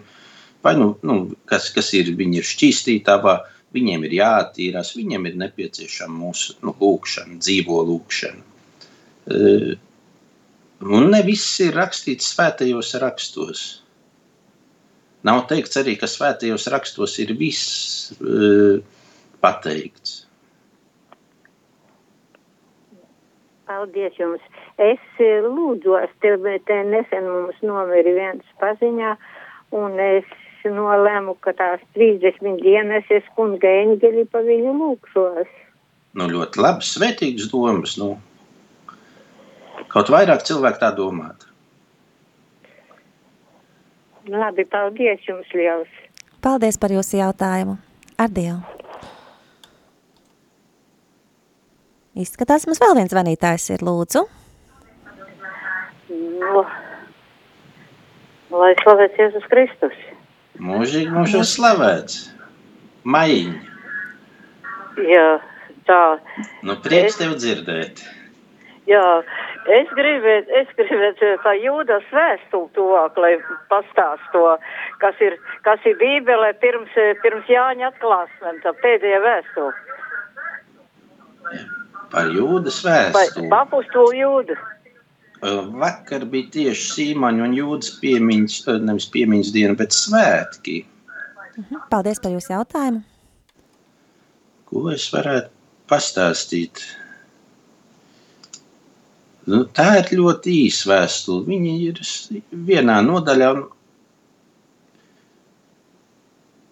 vai 0.63 0.75
nu, 0.79 0.93
nu 1.03 1.17
kas, 1.50 1.70
kas 1.75 1.91
ir, 1.98 2.13
viņi 2.20 2.39
ir 2.41 2.48
šķīstītavā, 2.50 3.36
viņiem 3.75 4.08
ir 4.08 4.17
jāattīrās, 4.20 4.93
viņiem 4.98 5.29
ir 5.29 5.38
nepieciešama 5.43 6.17
mūsu 6.25 6.58
nu, 6.63 6.75
lūkšana, 6.79 7.39
dzīvo 7.41 7.84
lūkšana. 7.89 8.50
Uh, 9.24 9.74
un 10.84 11.10
ne 11.13 11.22
viss 11.25 11.62
ir 11.63 11.75
rakstīts 11.77 12.34
svētajos 12.36 12.91
rakstos. 13.01 13.62
Nav 15.24 15.46
teikts 15.48 15.79
arī, 15.79 15.96
ka 15.96 16.10
svētajos 16.12 16.67
rakstos 16.74 17.15
ir 17.24 17.32
viss. 17.39 18.12
Uh, 18.20 18.84
pateikts. 19.43 20.24
Paldies 23.67 24.15
jums. 24.20 24.43
Es 24.82 25.03
eh, 25.22 25.43
lūdzos, 25.43 26.12
tev 26.24 26.48
te 26.67 26.79
nesen 26.88 27.27
mums 27.29 27.60
nomira 27.65 28.15
viens 28.15 28.55
paziņā, 28.62 29.13
un 29.79 30.00
es 30.03 30.29
nolēmu, 30.72 31.36
ka 31.43 31.53
tās 31.58 31.82
30 31.98 32.62
dienas 32.63 33.10
es 33.12 33.25
kunga 33.38 33.72
eņģeli 33.84 34.27
pa 34.32 34.43
viņu 34.46 34.75
lūkšos. 34.79 35.50
Nu, 36.13 36.27
ļoti 36.29 36.62
labi, 36.62 36.86
svētīgas 36.86 37.50
domas, 37.51 37.98
nu. 37.98 38.13
Kaut 39.93 40.12
vairāk 40.13 40.46
cilvēku 40.46 40.82
tā 40.82 40.91
domāt. 40.96 41.48
Labi, 44.29 44.63
paldies 44.70 45.25
jums 45.27 45.50
liels. 45.58 45.89
Paldies 46.43 46.77
par 46.79 46.93
jūsu 46.93 47.17
jautājumu. 47.20 47.75
Ar 48.20 48.32
Dievu. 48.32 48.62
Izskatās, 52.13 52.67
mums 52.70 52.79
vēl 52.84 52.93
viens 53.00 53.12
zvanītājs 53.12 53.72
ir, 53.74 53.84
lūdzu. 53.84 54.22
No. 56.13 56.63
Lai 58.53 58.74
slavēts 58.84 59.17
Jēzus 59.17 59.48
Kristus. 59.50 59.96
Mūžīgi 60.62 61.10
mūžos 61.14 61.56
slavēts. 61.58 62.20
Maiņa. 63.04 63.54
Jā, 65.10 65.30
tā. 65.88 66.02
Nu, 66.62 66.76
prieks 66.84 67.16
es... 67.16 67.22
tev 67.22 67.34
dzirdēt. 67.42 68.04
Jā, 68.88 69.24
es 69.72 69.92
gribētu, 69.96 70.52
es 70.60 70.72
gribētu 70.76 71.30
tā 71.46 71.54
jūdas 71.56 72.04
vēstuli 72.12 72.68
tuvāk, 72.76 73.18
lai 73.24 73.32
pastāst 73.72 74.26
to, 74.36 74.44
kas 75.00 75.22
ir, 75.24 75.38
kas 75.64 75.80
ir 75.88 75.96
bībelē 76.02 76.52
pirms, 76.60 76.92
pirms 77.24 77.48
Jāņa 77.48 77.94
atklāsmēm, 77.94 78.60
tā 78.66 78.76
pēdējā 78.84 79.22
vēstule. 79.24 79.72
Par 82.12 82.30
jūdas 82.36 82.84
vēstuli. 82.86 83.50
Par 83.50 83.66
apustulu 83.66 84.14
jūdu. 84.20 84.60
Vakar 85.44 86.24
bija 86.32 86.50
tieši 86.54 86.90
Sīmaņa 86.94 87.44
un 87.44 87.56
jūdas 87.58 87.98
piemiņas, 88.00 88.60
nevis 88.88 89.10
piemiņas 89.12 89.52
diena, 89.52 89.76
bet 89.80 89.96
svētki. 89.96 90.84
Mhm. 91.58 91.84
Paldies 91.92 92.22
par 92.24 92.32
jūsu 92.32 92.54
jautājumu. 92.54 93.04
Ko 94.70 94.88
es 94.94 95.10
varētu 95.14 95.52
pastāstīt? 95.92 96.82
Nu, 99.52 99.66
tā 99.76 99.90
ir 100.00 100.14
ļoti 100.16 100.54
īsa 100.64 100.90
vēstule. 100.94 101.44
Viņa 101.52 101.74
ir 101.90 102.00
vienā 102.70 103.02
nodaļā, 103.04 103.50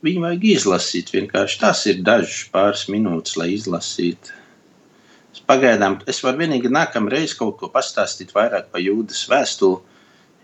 viņu 0.08 0.24
vajag 0.24 0.46
izlasīt. 0.56 1.12
Vienkārši 1.12 1.60
tas 1.62 1.84
ir 1.92 2.00
dažas 2.08 2.46
pāris 2.54 2.88
minūtes, 2.94 3.36
lai 3.38 3.52
izlasītu. 3.58 4.41
Pagaidām 5.48 6.00
es 6.12 6.20
varu 6.24 6.42
vienīgi 6.44 6.72
nākamreiz 6.72 7.34
kaut 7.40 7.58
ko 7.60 7.70
pastāstīt 7.72 8.34
vairāk 8.36 8.70
par 8.72 8.84
jūdas 8.84 9.24
vēstuli. 9.32 9.80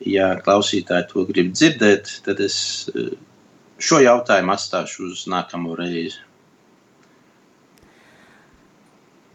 Ja 0.08 0.36
klausītāji 0.46 1.08
to 1.10 1.24
grib 1.26 1.50
dzirdēt, 1.56 2.12
tad 2.26 2.42
es 2.44 2.58
eh, 2.94 3.16
šo 3.82 3.98
jautājumu 4.04 4.54
atstāšu 4.54 5.08
uz 5.10 5.24
nākamo 5.32 5.74
reizi. 5.80 6.22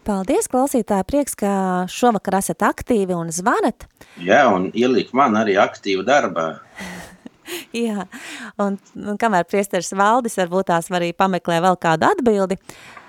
Paldies, 0.07 0.49
klausītāji! 0.51 1.07
Prieks, 1.07 1.35
ka 1.39 1.51
šovakar 1.91 2.39
esat 2.39 2.63
aktīvi 2.67 3.15
un 3.15 3.29
zvanat. 3.31 3.85
Jā, 4.23 4.41
un 4.51 4.69
ielikt 4.75 5.13
man 5.15 5.35
arī 5.39 5.55
aktīvu 5.59 6.03
darbā. 6.07 6.47
Jā, 7.85 8.07
un, 8.59 8.79
un 8.99 9.19
kamēr 9.19 9.47
priesteris 9.47 9.93
Valdis 9.95 10.39
varbūt 10.39 10.71
tās 10.71 10.91
arī 10.95 11.11
pameklē 11.15 11.59
vēl 11.63 11.79
kādu 11.79 12.07
atbildi, 12.09 12.59
uh, 12.59 13.02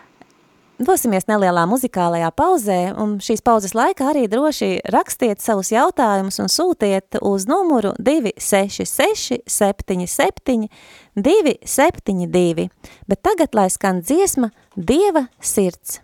Dosimies 0.82 1.28
nelielā 1.30 1.68
muzikālajā 1.70 2.32
pauzē, 2.34 2.78
un 2.98 3.12
šīs 3.22 3.44
pauzes 3.46 3.76
laikā 3.78 4.08
arī 4.10 4.24
droši 4.26 4.80
rakstiet 4.90 5.38
savus 5.38 5.70
jautājumus 5.70 6.40
un 6.42 6.50
sūtiet 6.50 7.20
uz 7.22 7.46
numuru 7.46 7.92
266 8.02 9.38
77 9.46 10.66
272. 11.14 12.66
Bet 13.06 13.22
tagad, 13.22 13.54
lai 13.54 13.68
skan 13.70 14.02
dziesma 14.02 14.50
Dieva 14.74 15.28
sirds. 15.38 16.00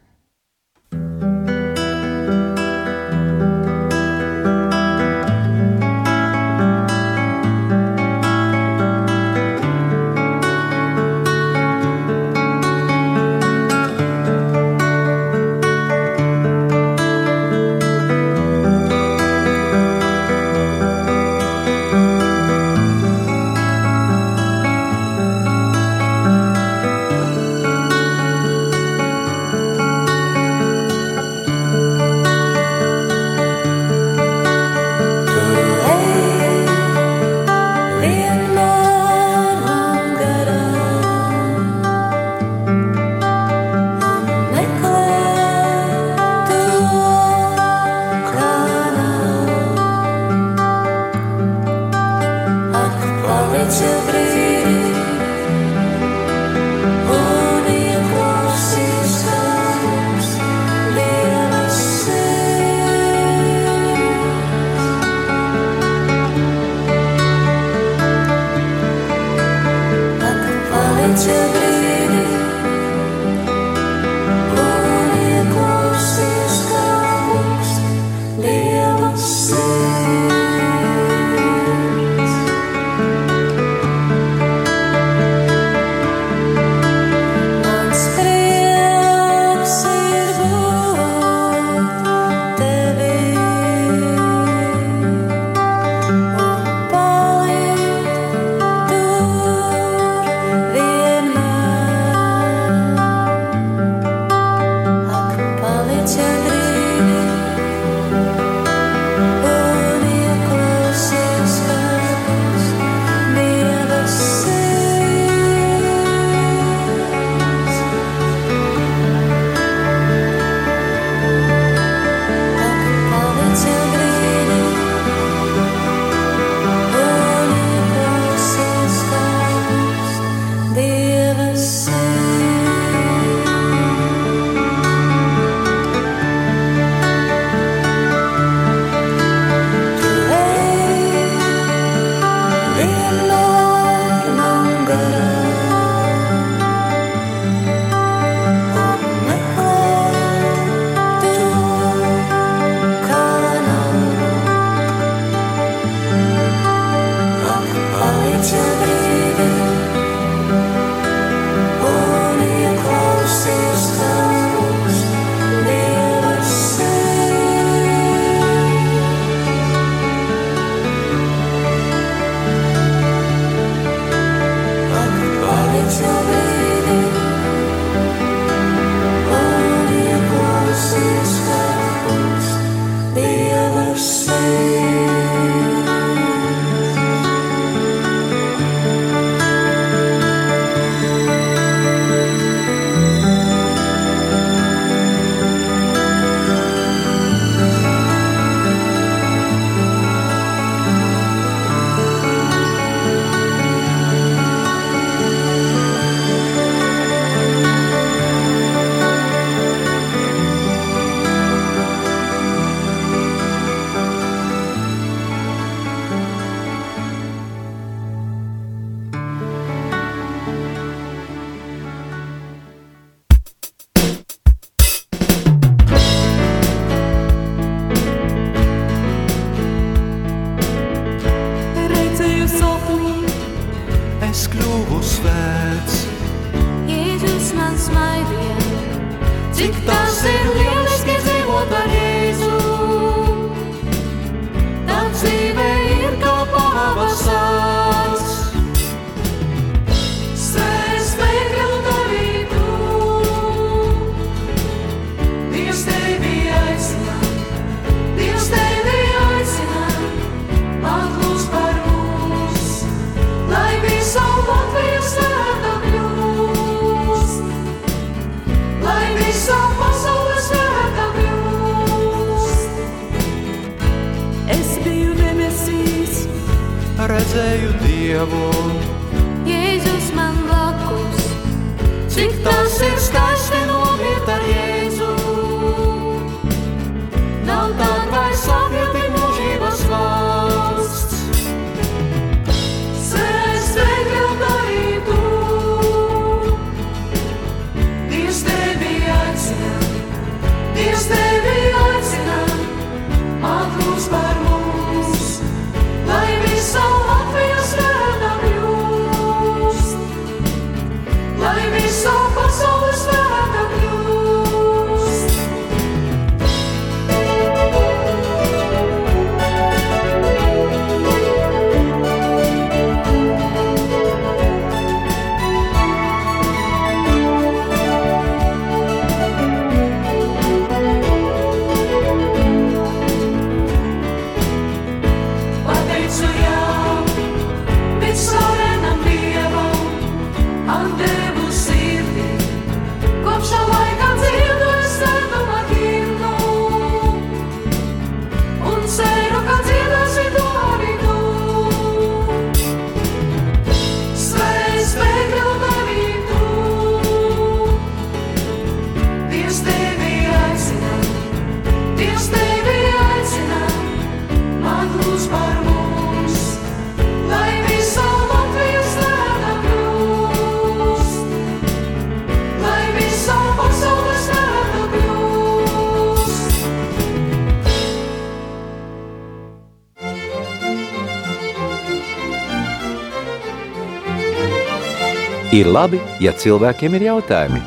Ir 385.61 385.69
labi, 385.69 385.99
ja 386.25 386.31
cilvēkiem 386.33 386.95
ir 386.97 387.03
jautājumi. 387.05 387.59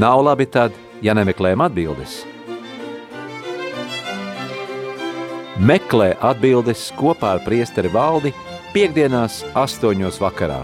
Nav 0.00 0.22
labi 0.24 0.46
tad, 0.48 0.72
ja 1.04 1.12
nemeklējam 1.12 1.60
atbildes. 1.66 2.14
Meklē 5.60 6.14
atbildes 6.24 6.86
kopā 6.96 7.34
ar 7.36 7.42
priesteri 7.44 7.90
valdi 7.92 8.32
piekdienās 8.72 9.42
astoņos 9.66 10.16
vakarā. 10.22 10.62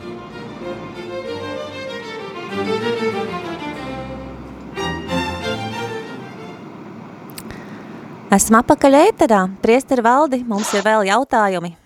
Esam 8.32 8.62
apakaļ 8.62 9.00
ēterā. 9.02 9.44
Priesteri 9.60 10.08
valdi, 10.08 10.40
mums 10.48 10.72
ir 10.72 10.88
vēl 10.88 11.10
jautājumi. 11.12 11.81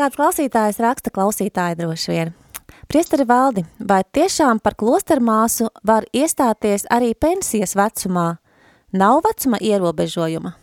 Kāds 0.00 0.16
klausītājs 0.16 0.78
raksta 0.80 1.10
klausītāji 1.12 1.76
droši 1.76 2.08
vien. 2.08 2.30
Priesteri 2.88 3.26
valdi, 3.28 3.66
vai 3.84 3.98
tiešām 4.16 4.62
par 4.64 4.72
klostermāsu 4.80 5.66
var 5.84 6.06
iestāties 6.16 6.86
arī 6.88 7.10
pensijas 7.12 7.74
vecumā? 7.76 8.38
Nav 8.96 9.20
vecuma 9.26 9.60
ierobežojuma? 9.60 10.54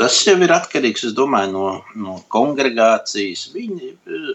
Tas 0.00 0.22
jau 0.24 0.38
ir 0.40 0.54
atkarīgs 0.56 1.04
es 1.10 1.12
domāju, 1.18 1.52
no, 1.52 1.66
no 2.00 2.16
kongregācijas. 2.32 3.44
Viņi 3.52 3.92
uh, 3.92 4.32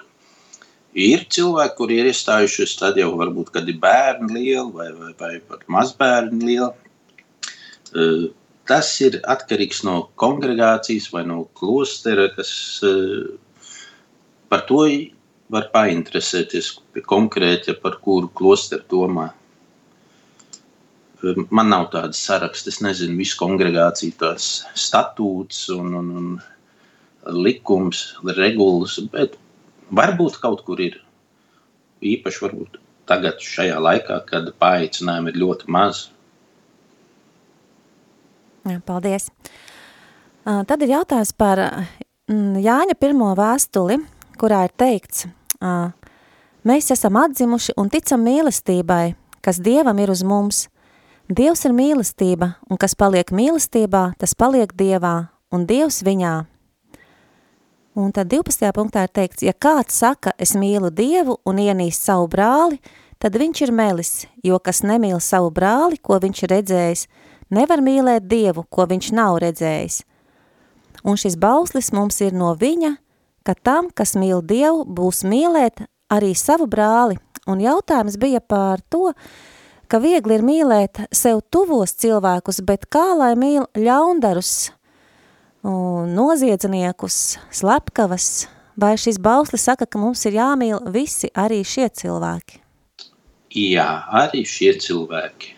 ir 0.93 1.25
cilvēki, 1.33 1.77
kuri 1.81 1.97
ir 2.03 2.11
iestājušies 2.13 2.77
tad 2.83 3.01
jau 3.01 3.09
varbūt, 3.17 3.49
kad 3.57 3.73
ir 3.73 3.81
bērni 3.81 4.29
lieli 4.37 4.69
vai, 4.69 4.91
vai, 5.01 5.11
vai 5.17 5.33
pat 5.49 5.65
mazbērni 5.65 6.45
lieli. 6.45 8.29
Tas 8.69 8.89
ir 9.03 9.19
atkarīgs 9.27 9.81
no 9.83 9.95
kongregācijas 10.21 11.09
vai 11.11 11.25
no 11.27 11.43
klostera, 11.59 12.29
kas 12.35 12.53
uh, 12.87 13.33
par 14.51 14.63
to 14.69 14.85
var 15.53 15.69
painteresēties 15.73 16.69
konkrēti, 17.09 17.75
par 17.81 17.99
kuru 18.03 18.29
klosteru 18.39 18.85
domā. 18.89 19.27
Man 21.23 21.69
nav 21.71 21.87
tādas 21.93 22.19
saraksts, 22.19 22.67
es 22.71 22.81
nezinu, 22.83 23.15
visu 23.19 23.37
kongregāciju 23.39 24.15
tās 24.19 24.47
statūts 24.75 25.65
un, 25.75 25.93
un, 25.99 26.09
un 26.19 27.43
likums, 27.45 28.05
regulas, 28.35 28.97
bet 29.13 29.37
varbūt 29.91 30.39
kaut 30.43 30.65
kur 30.67 30.81
ir 30.83 30.99
īpaši 32.03 32.43
varbūt 32.43 32.79
tagad 33.07 33.39
šajā 33.43 33.79
laikā, 33.83 34.19
kad 34.27 34.51
paaicinājumu 34.59 35.31
ir 35.31 35.39
ļoti 35.43 35.71
maz. 35.71 36.07
Jā, 38.63 38.79
paldies. 38.85 39.27
Tad 40.43 40.83
ir 40.83 40.93
jautājums 40.93 41.33
par 41.35 41.59
mm, 42.29 42.59
Jāņa 42.63 42.95
pirmo 42.99 43.31
vēstuli, 43.35 43.97
kurā 44.39 44.63
ir 44.67 44.75
teikts, 44.79 45.25
mēs 46.67 46.91
esam 46.95 47.19
atzimuši 47.19 47.75
un 47.79 47.91
ticam 47.91 48.23
mīlestībai, 48.23 49.15
kas 49.43 49.59
Dievam 49.63 49.99
ir 49.99 50.11
uz 50.11 50.23
mums. 50.27 50.67
Dievs 51.31 51.63
ir 51.63 51.75
mīlestība, 51.75 52.53
un 52.67 52.79
kas 52.79 52.97
paliek 52.99 53.31
mīlestībā, 53.31 54.13
tas 54.19 54.35
paliek 54.35 54.73
Dievā, 54.75 55.29
un 55.55 55.63
Dievs 55.67 56.01
viņā. 56.03 56.33
Un 57.95 58.11
tad 58.11 58.31
12. 58.31 58.71
punktā 58.75 59.05
ir 59.05 59.11
teikts, 59.13 59.43
ja 59.45 59.53
kāds 59.53 59.95
saka, 60.01 60.33
es 60.41 60.55
mīlu 60.57 60.89
Dievu 60.91 61.37
un 61.47 61.59
ienīst 61.61 62.07
savu 62.07 62.27
brāli, 62.31 62.79
tad 63.23 63.37
viņš 63.39 63.61
ir 63.67 63.71
melis, 63.71 64.13
jo 64.43 64.57
kas 64.59 64.81
nemīl 64.83 65.21
savu 65.23 65.51
brāli, 65.53 65.99
ko 66.01 66.17
viņš 66.19 66.43
ir 66.43 66.53
redzējis, 66.57 67.05
nevar 67.53 67.83
mīlēt 67.85 68.27
Dievu, 68.29 68.65
ko 68.69 68.87
viņš 68.89 69.11
nav 69.15 69.39
redzējis. 69.43 70.01
Un 71.03 71.19
šis 71.19 71.35
bauslis 71.39 71.91
mums 71.95 72.21
ir 72.23 72.35
no 72.35 72.53
viņa, 72.59 72.95
ka 73.43 73.55
tam, 73.55 73.89
kas 73.91 74.15
mīl 74.19 74.43
Dievu, 74.45 74.85
būs 74.87 75.23
mīlēt 75.27 75.83
arī 76.13 76.31
savu 76.37 76.67
brāli. 76.69 77.19
Un 77.49 77.59
jautājums 77.59 78.15
bija 78.19 78.39
par 78.39 78.79
to, 78.89 79.11
ka 79.91 79.99
viegli 79.99 80.37
ir 80.37 80.45
mīlēt 80.45 81.03
sev 81.11 81.41
tuvos 81.51 81.95
cilvēkus, 81.99 82.63
bet 82.63 82.87
kā 82.87 83.11
lai 83.19 83.33
mīl 83.35 83.67
ļaundarus, 83.75 84.71
un 85.67 86.15
noziedzniekus, 86.15 87.37
slepkavas, 87.51 88.47
vai 88.79 88.95
šis 88.99 89.19
bauslis 89.19 89.67
saka, 89.67 89.85
ka 89.85 89.99
mums 89.99 90.23
ir 90.27 90.39
jāmīl 90.39 90.79
visi 90.91 91.31
arī 91.35 91.61
šie 91.67 91.89
cilvēki? 91.91 92.61
Jā, 93.53 93.89
arī 94.23 94.47
šie 94.49 94.73
cilvēki. 94.81 95.53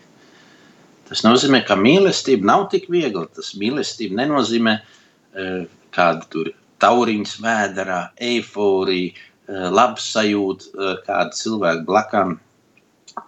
Tas 1.06 1.22
nozīmē, 1.26 1.62
ka 1.66 1.76
mīlestība 1.78 2.48
nav 2.50 2.66
tik 2.72 2.88
viegla. 2.92 3.26
Tas 3.36 3.52
mīlestība 3.58 4.20
nenozīmē 4.22 4.74
uh, 4.80 5.60
kādu 5.94 6.30
tur 6.32 6.50
tauriņu 6.82 7.28
svēdarā, 7.30 8.00
eiforiju, 8.30 9.12
uh, 9.12 9.68
labs 9.74 10.10
sajūta, 10.16 10.72
uh, 10.74 10.96
kāda 11.06 11.38
cilvēka 11.38 11.86
blakām. 11.88 12.38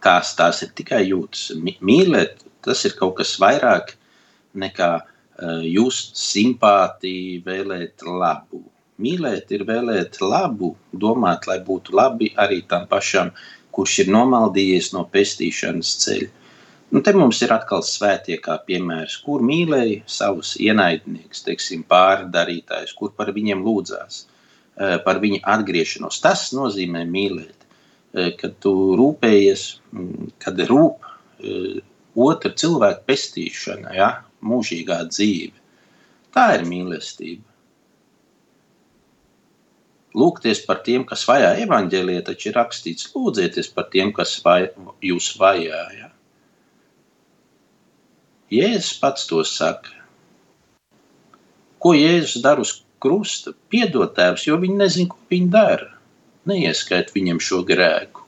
Tās, 0.05 0.35
tās 0.37 0.65
ir 0.67 0.75
tikai 0.77 1.05
jūtas. 1.07 1.53
Mīlēt, 1.65 2.43
tas 2.67 2.83
ir 2.85 2.99
kaut 2.99 3.17
kas 3.23 3.39
vairāk 3.41 3.95
nekā 4.59 4.91
just 5.63 6.17
simpātiju, 6.19 7.43
vēlēt 7.47 8.03
labu. 8.03 8.65
Mīlēt 8.99 9.53
ir 9.55 9.63
vēlēt 9.69 10.19
labu, 10.21 10.75
domāt, 10.93 11.47
lai 11.47 11.61
būtu 11.63 11.95
labi 11.95 12.33
arī 12.37 12.65
tam 12.67 12.89
pašam, 12.91 13.31
kurš 13.71 14.01
ir 14.05 14.11
nomaldījies 14.11 14.91
no 14.97 15.05
pestīšanas 15.13 15.93
ceļa. 16.03 16.31
Un 16.89 17.03
te 17.05 17.13
mums 17.13 17.43
ir 17.45 17.53
atkal 17.53 17.83
svētie 17.85 18.39
kā 18.41 18.55
piemērs, 18.65 19.19
kur 19.21 19.43
mīlēja 19.45 20.07
savus 20.09 20.55
ienaidniekus, 20.57 21.43
teiksim, 21.45 21.83
pārdarītājus, 21.91 22.95
kur 22.97 23.13
par 23.19 23.29
viņiem 23.37 23.61
lūdzās, 23.67 24.23
eh, 24.25 24.97
par 25.05 25.21
viņu 25.21 25.43
atgriešanos. 25.55 26.21
Tas 26.25 26.47
nozīmē 26.57 27.05
mīlēt, 27.05 27.69
eh, 28.15 28.31
kad 28.41 28.57
tu 28.61 28.73
rūpējies, 28.97 29.67
kad 30.39 30.57
rūp 30.57 31.05
eh, 31.45 31.83
otra 32.17 32.51
cilvēka 32.51 33.05
pestīšana, 33.05 33.95
ja? 33.95 34.11
mūžīgā 34.43 35.03
dzīve. 35.13 35.53
Tā 36.33 36.55
ir 36.57 36.65
mīlestība. 36.65 37.45
Lūgties 40.15 40.65
par 40.67 40.81
tiem, 40.87 41.05
kas 41.05 41.27
vajā 41.27 41.53
evaņģēlijā, 41.67 42.25
taču 42.25 42.49
ir 42.49 42.55
rakstīts, 42.55 43.13
lūdzieties 43.13 43.75
par 43.75 43.91
tiem, 43.93 44.13
kas 44.13 44.41
vai, 44.45 44.71
jūs 45.03 45.37
vajā. 45.37 46.11
Jēzus 48.49 48.95
pats 49.01 49.27
to 49.29 49.43
saka. 49.45 49.93
Ko 51.79 51.93
Jēzus 51.95 52.41
dara 52.43 52.65
uz 52.65 52.79
krusta? 53.03 53.53
Piedod 53.69 54.15
tēvs, 54.17 54.47
jo 54.49 54.57
viņi 54.61 54.79
nezina, 54.81 55.11
ko 55.13 55.21
viņi 55.31 55.51
dara. 55.53 55.91
Neieskait 56.49 57.13
viņiem 57.13 57.43
šo 57.45 57.61
grēku. 57.69 58.25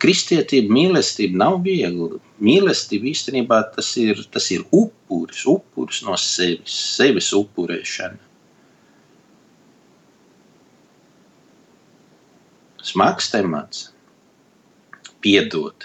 Kristietība, 0.00 0.72
mīlestība 0.74 1.38
nav 1.38 1.60
viegla. 1.62 2.18
Mīlestība 2.42 3.10
īstenībā 3.12 3.60
tas 3.76 3.92
ir, 4.00 4.24
tas 4.32 4.48
ir 4.50 4.64
upuris, 4.72 5.44
upuris 5.46 6.00
no 6.06 6.16
sevis, 6.18 6.74
sevis 6.96 7.30
upurēšana. 7.36 8.18
Smags 12.90 13.28
temats, 13.30 13.90
piedot. 15.20 15.84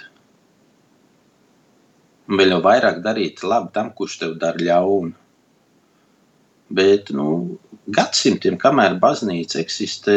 Vēl 2.26 2.56
jau 2.56 2.62
vairāk 2.66 3.04
darīt 3.06 3.44
labu 3.46 3.70
tam, 3.74 3.92
kurš 3.94 4.18
tev 4.24 4.34
dara 4.42 4.58
ļaunu. 4.58 5.14
Bet 6.76 7.12
nu, 7.14 7.58
gadsimtiem, 7.94 8.58
kamēr 8.58 8.96
baznīca 9.02 9.60
eksistē, 9.62 10.16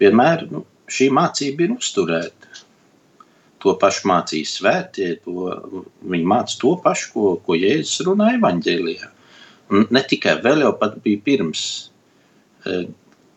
vienmēr 0.00 0.46
nu, 0.48 0.64
šī 0.88 1.10
mācība 1.12 1.66
ir 1.66 1.74
uzturēta. 1.76 2.48
To 3.60 3.74
pašu 3.76 4.08
mācīja 4.08 4.48
svētie, 4.48 5.10
to, 5.20 5.50
viņi 6.00 6.30
māca 6.32 6.56
to 6.62 6.72
pašu, 6.80 7.12
ko, 7.12 7.26
ko 7.44 7.58
Jēzus 7.60 8.06
runāja 8.08 8.38
evaņģēlijā. 8.38 9.12
Un 9.76 9.84
ne 9.92 10.02
tikai 10.08 10.38
vēl 10.40 10.64
jau 10.64 10.72
pat 10.80 10.96
bija 11.04 11.20
pirms, 11.28 11.62
eh, 12.64 12.88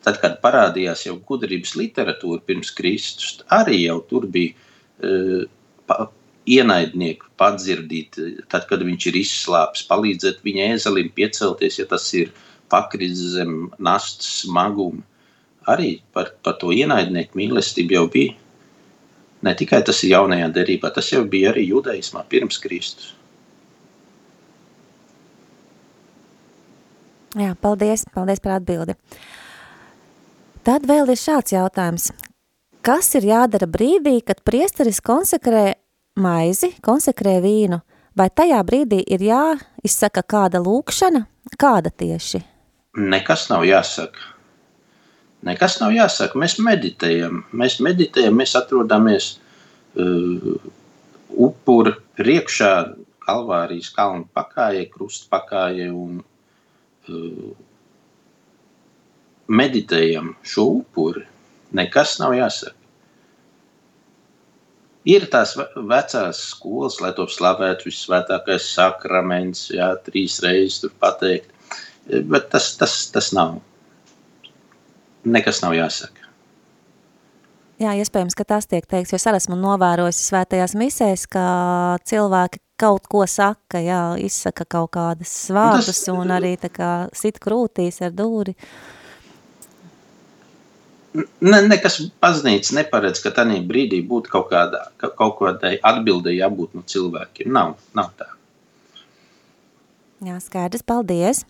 tad, 0.08 0.22
kad 0.24 0.40
parādījās 0.40 1.04
jau 1.10 1.20
gudrības 1.28 1.76
literatūra 1.76 2.40
pirms 2.48 2.72
Kristus, 2.72 3.42
arī 3.52 3.84
jau 3.84 4.00
tur 4.08 4.32
bija 4.32 4.56
pa, 5.88 6.08
ienaidnieku 6.50 7.30
padzirdīt, 7.40 8.20
tad, 8.52 8.68
kad 8.70 8.84
viņš 8.84 9.08
ir 9.10 9.20
izslāpis, 9.22 9.86
palīdzēt 9.90 10.44
viņa 10.46 10.70
ēzelim 10.74 11.10
piecelties, 11.16 11.80
ja 11.80 11.88
tas 11.90 12.06
ir 12.18 12.32
pakritis 12.72 13.34
zem 13.38 13.70
nastas 13.80 14.44
smaguma. 14.44 15.04
Arī 15.70 16.02
par, 16.12 16.34
par 16.44 16.58
to 16.60 16.74
ienaidnieku 16.76 17.40
mīlestību 17.40 17.96
jau 17.96 18.08
bija. 18.12 18.36
Ne 19.44 19.54
tikai 19.60 19.82
tas 19.84 20.00
ir 20.04 20.16
jaunajā 20.16 20.50
derībā, 20.56 20.92
tas 20.96 21.08
jau 21.12 21.24
bija 21.28 21.52
arī 21.52 21.68
judaismā 21.70 22.24
pirms 22.32 22.60
Kristus. 22.64 23.14
Jā, 27.34 27.56
paldies, 27.58 28.04
paldies 28.14 28.44
par 28.44 28.60
atbildi. 28.60 28.94
Tad 30.64 30.86
vēl 30.88 31.10
ir 31.12 31.20
šāds 31.20 31.56
jautājums. 31.56 32.12
Kas 32.84 33.10
ir 33.18 33.26
jādara 33.26 33.68
brīdī, 33.68 34.20
kad 34.28 34.44
priesteris 34.46 35.00
konsekrē 35.04 35.74
maizi, 36.20 36.74
konsekrē 36.84 37.40
vīnu, 37.44 37.80
vai 38.18 38.30
tajā 38.30 38.60
brīdī 38.66 39.02
ir 39.16 39.24
jāizsaka 39.26 40.24
kāda 40.24 40.62
lūkšana, 40.64 41.26
kāda 41.60 41.90
tieši? 41.90 42.44
Nekas 42.98 43.48
nav 43.50 43.66
jāsaka. 43.66 44.30
Nekas 45.44 45.80
nav 45.82 45.92
jāsaka. 45.96 46.38
Mēs 46.40 46.60
meditējam, 46.62 47.42
mēs 47.52 47.80
meditējam, 47.84 48.38
mēs 48.38 48.54
atrodamies 48.60 49.34
uh, 49.98 50.54
upura 51.30 51.98
priekšā, 52.20 52.76
Kalvārijas 53.24 53.88
kalnu 53.96 54.26
pakājē, 54.36 54.82
krusta 54.92 55.30
pakājē 55.32 55.86
un 55.96 56.18
uh, 56.20 57.54
meditējam 59.48 60.34
šo 60.44 60.66
upuri. 60.82 61.24
Nekas 61.74 62.18
nav 62.20 62.36
jāsaka. 62.36 62.83
Ir 65.10 65.26
tās 65.32 65.58
vecās 65.58 66.40
skolas, 66.54 67.00
lai 67.04 67.12
to 67.18 67.26
slavētu, 67.28 67.90
visvētākais 67.90 68.70
sakraments, 68.72 69.68
jā, 69.76 69.90
trīs 70.06 70.40
reizes 70.44 70.80
tur 70.84 70.94
pateikt. 71.00 71.52
Bet 72.08 72.50
tas, 72.52 72.70
tas, 72.80 72.96
tas 73.12 73.32
nav. 73.36 73.58
Nekas 75.24 75.62
nav 75.64 75.76
jāsaka. 75.76 76.24
Jā, 77.84 77.96
iespējams, 78.00 78.36
ka 78.38 78.46
tas 78.48 78.68
tiek 78.70 78.86
teikts, 78.88 79.12
jo 79.12 79.20
es 79.20 79.26
esmu 79.28 79.58
novērojis 79.60 80.20
svētajās 80.30 80.76
misēs, 80.80 81.26
ka 81.28 81.44
cilvēki 82.08 82.62
kaut 82.80 83.08
ko 83.12 83.26
saka, 83.28 83.82
jā, 83.84 84.02
izsaka 84.24 84.66
kaut 84.70 84.94
kādas 84.96 85.32
vārdus 85.54 86.04
tas, 86.06 86.12
un 86.14 86.32
arī 86.36 86.54
tā 86.62 86.70
kā 86.72 86.92
sit 87.16 87.42
krūtīs 87.44 88.00
ar 88.06 88.14
dūri. 88.16 88.56
Ne, 91.14 91.60
nekas 91.70 92.00
baznīca 92.24 92.80
neparedz, 92.80 93.22
ka 93.22 93.30
tādā 93.36 93.60
brīdī 93.70 94.00
būtu 94.10 94.32
kaut, 94.34 94.48
kādā, 94.50 94.88
kaut 95.02 95.36
kādai 95.38 95.76
atbildēji 95.78 96.40
jābūt 96.42 96.78
no 96.78 96.82
cilvēkiem. 96.90 97.52
Nav, 97.54 97.76
nav 97.94 98.10
tā. 98.18 98.32
Jā, 100.24 100.40
skaidrs, 100.42 100.86
paldies. 100.88 101.44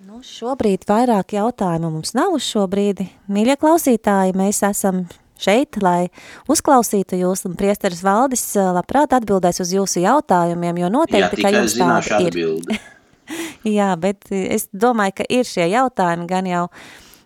Nu, 0.00 0.22
šobrīd 0.24 0.86
vairāk 0.88 1.34
jautājumu 1.36 1.90
mums 1.96 2.14
nav 2.16 2.36
uz 2.36 2.46
šo 2.46 2.66
brīdi. 2.70 3.08
Mīļie 3.32 3.58
klausītāji, 3.60 4.36
mēs 4.38 4.62
esam 4.68 5.02
šeit, 5.40 5.76
lai 5.82 6.08
uzklausītu 6.50 7.18
jūs, 7.20 7.44
un 7.48 7.56
priesteris 7.58 8.04
Valdis 8.04 8.44
eh, 8.56 8.70
labprāt 8.76 9.14
atbildēs 9.16 9.62
uz 9.64 9.74
jūsu 9.74 10.04
jautājumiem, 10.04 10.80
jo 10.84 10.90
noteikti, 10.92 11.40
Jā, 11.40 11.44
ka 11.44 11.52
jums 11.56 11.76
tāda 11.80 12.22
ir. 12.26 12.80
Jā, 13.78 13.92
bet 14.00 14.30
es 14.32 14.68
domāju, 14.72 15.20
ka 15.20 15.28
ir 15.28 15.48
šie 15.48 15.68
jautājumi, 15.70 16.28
gan 16.30 16.48
jau 16.48 16.64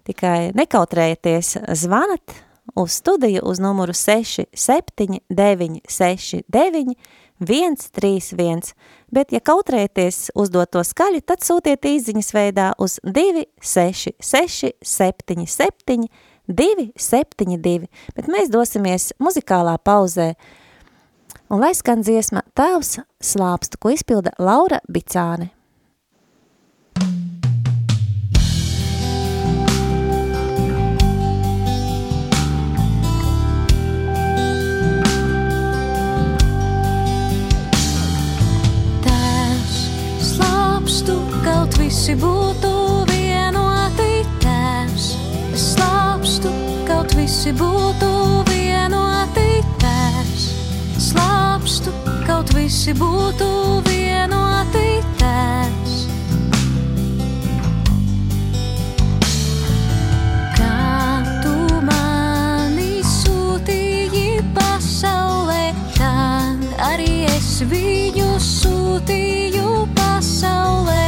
tikai 0.08 0.52
nekautrējieties 0.56 1.56
zvanat 1.80 2.34
uz 2.74 2.92
studiju 3.00 3.42
uz 3.44 3.60
numuru 3.62 3.92
67 3.92 5.18
969 5.28 6.94
131, 7.40 8.74
bet 9.10 9.32
ja 9.34 9.40
kautrēties 9.42 10.30
uzdot 10.38 10.70
to 10.70 10.84
skaļi, 10.86 11.20
tad 11.26 11.42
sūtiet 11.42 11.86
īziņas 11.88 12.30
veidā 12.34 12.68
uz 12.78 13.00
266 13.02 14.70
77 14.80 16.06
272, 16.46 17.88
bet 18.14 18.30
mēs 18.30 18.52
dosimies 18.52 19.12
muzikālā 19.18 19.78
pauzē. 19.82 20.34
Un 21.50 21.60
lai 21.60 21.74
skan 21.76 22.04
dziesma 22.04 22.44
Tēvs 22.56 22.98
slāpstu, 23.22 23.80
ko 23.80 23.92
izpilda 23.94 24.32
Laura 24.38 24.80
Bicāne. 24.88 25.50
kaut 26.94 27.23
visi 41.94 42.16
būtu 42.18 42.70
vienoti 43.07 44.24
tēvs. 44.42 45.04
Es 45.54 45.66
slāpstu, 45.76 46.50
kaut 46.88 47.14
visi 47.14 47.52
būtu 47.54 48.09
vienoti 48.48 49.62
tēvs. 49.78 50.48
Slāpstu, 50.98 51.94
kaut 52.26 52.50
visi 52.59 52.96
būtu 52.98 53.46
vienoti 53.87 54.88
tēvs. 55.22 55.94
Arī 66.85 67.24
es 67.30 67.62
viņu 67.70 68.35
sūtīju 68.42 69.87
pasaulē. 69.96 71.03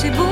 Kaut 0.00 0.08
visi 0.08 0.29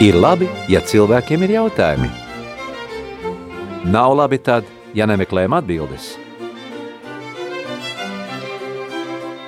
Ir 0.00 0.16
labi, 0.16 0.46
ja 0.72 0.80
cilvēkiem 0.80 1.42
ir 1.44 1.50
jautājumi. 1.58 2.06
Nav 3.92 4.14
labi 4.16 4.38
tad, 4.40 4.64
ja 4.96 5.04
nemeklējam 5.04 5.52
atbildes. 5.58 6.14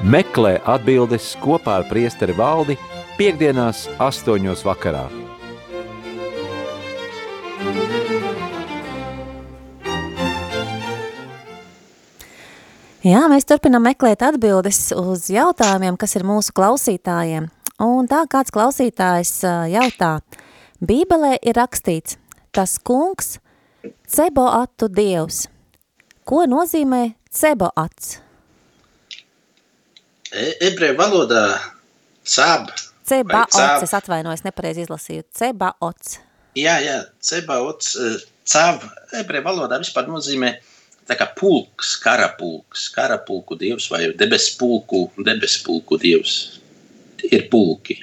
Meklē 0.04 0.58
atbildes 0.68 1.30
kopā 1.40 1.78
ar 1.80 1.86
priesteri 1.88 2.36
valdi 2.36 2.76
piekdienās 3.16 3.86
astoņos 3.96 4.66
vakarā. 4.68 5.06
Jā, 13.08 13.24
mēs 13.32 13.48
turpinām 13.48 13.88
meklēt 13.88 14.20
atbildes 14.28 14.84
uz 15.00 15.32
jautājumiem, 15.32 15.96
kas 15.96 16.20
ir 16.20 16.28
mūsu 16.28 16.52
klausītājiem. 16.60 17.48
Un 17.82 18.06
tā 18.06 18.20
kāds 18.30 18.52
klausītājs 18.54 19.40
jautā, 19.72 20.18
Bībelē 20.82 21.36
ir 21.46 21.54
rakstīts, 21.54 22.16
tas 22.50 22.74
kungs, 22.82 23.36
ceboatu 24.10 24.88
dievs. 24.90 25.44
Ko 26.26 26.42
nozīmē 26.50 27.14
ceboats? 27.30 28.16
E- 30.32 30.56
Ebreju 30.66 30.96
valodā 30.98 31.44
cab. 32.24 32.72
Cebaots, 33.06 33.82
es 33.82 33.94
atvainojos, 33.94 34.42
nepareizi 34.46 34.86
izlasīju. 34.86 35.24
Cebaots. 35.34 36.18
Jā, 36.58 36.76
jā, 36.82 36.98
cebaots, 37.20 37.96
eh, 37.96 38.18
cab. 38.50 38.82
Ebreju 39.12 39.44
valodā 39.46 39.78
vispār 39.82 40.08
nozīmē 40.10 40.56
tā 41.06 41.16
kā 41.18 41.28
pulks, 41.36 41.96
karapulks, 42.02 42.88
karapulku 42.94 43.58
dievs 43.58 43.88
vai 43.90 44.08
debespulku, 44.18 45.10
debespulku 45.18 45.98
dievs. 45.98 46.60
Tie 47.18 47.28
ir 47.38 47.48
pulki. 47.50 48.02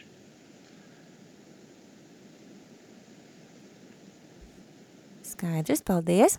Skaidrs, 5.39 5.79
paldies. 5.87 6.33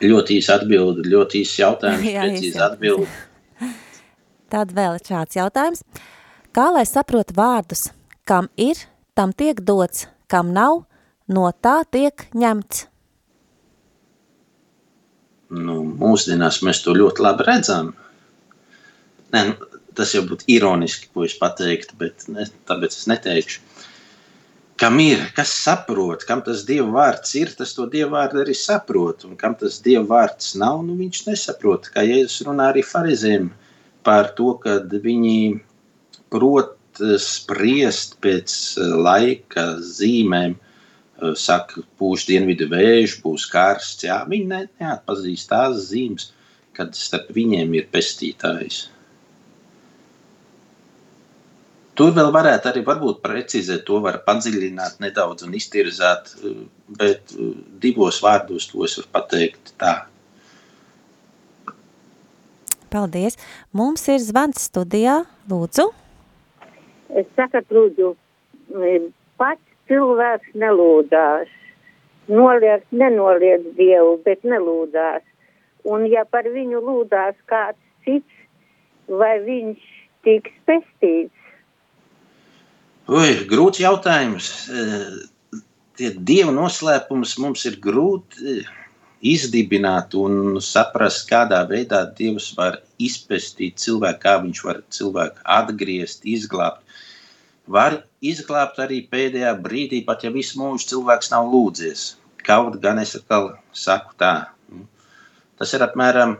Ļoti 0.00 0.36
īsa 0.38 0.60
atbilde, 0.60 1.02
ļoti 1.10 1.40
īsa 1.42 1.64
jautājums, 1.64 2.04
Jā, 2.14 2.26
precīza 2.28 2.68
atbilde. 2.68 3.08
Tad 4.52 4.70
vēl 4.76 5.00
ir 5.00 5.08
šāds 5.08 5.38
jautājums. 5.38 5.82
Kā 6.54 6.68
lai 6.70 6.84
saprot 6.86 7.34
vārdus, 7.34 7.88
kam 8.26 8.46
ir, 8.54 8.78
tam 9.18 9.34
tiek 9.34 9.58
dots, 9.66 10.06
kam 10.30 10.54
nav, 10.54 10.84
no 11.26 11.50
tā 11.58 11.80
tiek 11.90 12.28
ņemts? 12.38 12.84
Nu, 15.50 15.80
mūsdienās 15.82 16.60
mēs 16.62 16.84
to 16.84 16.94
ļoti 16.94 17.26
labi 17.26 17.48
redzam. 17.48 17.90
Nē, 19.34 19.42
nu, 19.50 19.70
tas 19.98 20.14
jau 20.14 20.22
būtu 20.30 20.46
ironiski, 20.54 21.10
ko 21.10 21.26
es 21.26 21.34
pateiktu, 21.38 21.98
bet 21.98 22.30
ne, 22.30 22.46
tāpēc 22.70 22.94
es 22.94 23.10
neteikšu. 23.10 23.66
Kam 24.80 24.96
ir, 25.02 25.26
kas 25.36 25.50
saprot, 25.60 26.22
kam 26.24 26.40
tas 26.44 26.62
dieva 26.64 26.88
vārds 26.94 27.34
ir, 27.36 27.50
tas 27.56 27.74
to 27.76 27.84
dieva 27.92 28.14
vārdu 28.14 28.40
arī 28.40 28.54
saprot. 28.56 29.26
Un 29.28 29.36
kam 29.40 29.52
tas 29.60 29.76
dieva 29.84 30.06
vārds 30.08 30.54
nav, 30.56 30.78
nu 30.86 30.94
viņš 30.96 31.26
nesaprot. 31.26 31.90
Kā 31.92 32.04
Jēzus 32.06 32.46
runā 32.48 32.70
arī 32.72 32.84
farizēm 32.88 33.50
par 34.08 34.30
to, 34.38 34.54
ka 34.62 34.78
viņi 34.88 35.60
prot 36.32 36.78
spriest 37.20 38.16
pēc 38.24 38.54
eh, 38.80 38.94
laika 39.06 39.66
zīmēm, 39.84 40.56
eh, 40.56 41.34
saka, 41.36 41.84
pūš 42.00 42.26
dienvidu 42.30 42.70
vējš, 42.72 43.18
būs 43.24 43.46
karsts. 43.52 44.06
Jā, 44.08 44.22
viņi 44.28 44.48
ne, 44.54 44.62
neatpazīst 44.80 45.50
tās 45.52 45.90
zīmes, 45.90 46.30
kad 46.76 46.96
starp 46.96 47.30
viņiem 47.36 47.76
ir 47.76 47.92
pestītājs. 47.92 48.86
Tur 52.00 52.14
vēl 52.16 52.30
varētu 52.32 52.70
arī 52.70 52.80
varbūt 52.80 53.18
precizēt, 53.20 53.82
to 53.84 53.98
var 54.00 54.22
padziļināt 54.24 55.02
nedaudz 55.04 55.44
un 55.44 55.52
iztirzāt, 55.58 56.30
eh, 56.40 56.60
bet 56.96 57.34
eh, 57.34 57.50
divos 57.82 58.22
vārdos 58.24 58.70
to 58.70 58.86
es 58.86 58.94
varu 58.96 59.10
pateikt 59.16 59.74
tā. 59.82 59.90
Paldies. 62.90 63.36
Mums 63.76 64.06
ir 64.08 64.16
zvans 64.24 64.62
studijā. 64.70 65.18
Lūdzu. 65.50 65.84
Es 67.20 67.28
saku, 67.36 67.60
lūdzu, 67.76 68.14
mm, 68.72 69.10
pats 69.36 69.92
cilvēks 69.92 70.56
nelūdās. 70.62 71.50
Noliec, 72.32 72.86
nenoliec 72.96 73.66
Dievu, 73.76 74.16
bet 74.24 74.40
nelūdās. 74.48 75.20
Un 75.84 76.08
ja 76.08 76.24
par 76.24 76.48
viņu 76.48 76.80
lūdās 76.80 77.36
kāds 77.44 78.08
cits, 78.08 78.40
vai 79.20 79.36
viņš 79.44 79.84
tiks 80.24 80.56
pestīts? 80.64 81.39
Ui, 83.10 83.30
grūts 83.50 83.82
jautājums. 83.82 84.52
Eh, 84.70 85.60
Tie 86.00 86.14
dievu 86.16 86.52
noslēpumus 86.56 87.34
mums 87.42 87.66
ir 87.68 87.74
grūti 87.84 88.62
izdibināt 89.20 90.14
un 90.16 90.56
saprast, 90.64 91.26
kādā 91.28 91.58
veidā 91.68 92.06
Dievs 92.16 92.46
var 92.56 92.78
izpestīt 92.96 93.76
cilvēku, 93.82 94.22
kā 94.22 94.38
viņš 94.40 94.62
var 94.64 94.80
cilvēku 94.96 95.44
atgriezt, 95.58 96.24
izglābt. 96.24 96.80
Var 97.68 97.98
izglābt 98.24 98.80
arī 98.80 99.02
pēdējā 99.12 99.52
brīdī, 99.60 100.00
pat 100.06 100.24
ja 100.24 100.32
visu 100.32 100.62
mūžu 100.62 100.88
cilvēks 100.94 101.34
nav 101.34 101.50
lūdzies. 101.52 102.06
Kaut 102.46 102.80
gan 102.80 103.02
es 103.02 103.12
atkal 103.18 103.52
saku 103.76 104.16
tā. 104.16 104.34
Tas 105.60 105.76
ir 105.76 105.84
apmēram, 105.84 106.38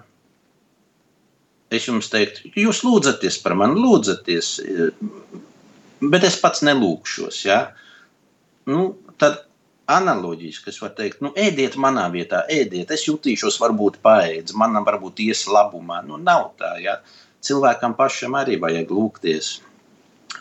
es 1.69 1.85
jums 1.91 2.09
teiktu, 2.09 2.49
jūs 2.57 2.81
lūdzaties 2.87 3.43
par 3.45 3.59
mani, 3.61 3.77
lūdzaties, 3.77 4.55
bet 6.01 6.27
es 6.29 6.39
pats 6.41 6.65
nelūkšos. 6.67 7.45
Ja? 7.47 7.61
Nu, 8.71 8.93
tad 9.21 9.43
analoģiski 9.91 10.71
es 10.71 10.79
varu 10.83 10.97
teikt, 10.99 11.23
nu, 11.25 11.33
ēdiet 11.39 11.77
manā 11.81 12.07
vietā, 12.13 12.45
ēdiet, 12.53 12.93
es 12.95 13.07
jutīšos 13.09 13.59
varbūt 13.63 13.99
paēdz, 14.05 14.55
manam 14.59 14.87
varbūt 14.87 15.23
ies 15.27 15.47
labumā. 15.51 16.01
Nu, 16.07 16.21
nav 16.21 16.53
tā, 16.61 16.77
ja? 16.83 17.01
Cilvēkam 17.45 17.97
pašam 17.99 18.37
arī 18.39 18.59
vajag 18.61 18.93
lūgties. 18.93 19.55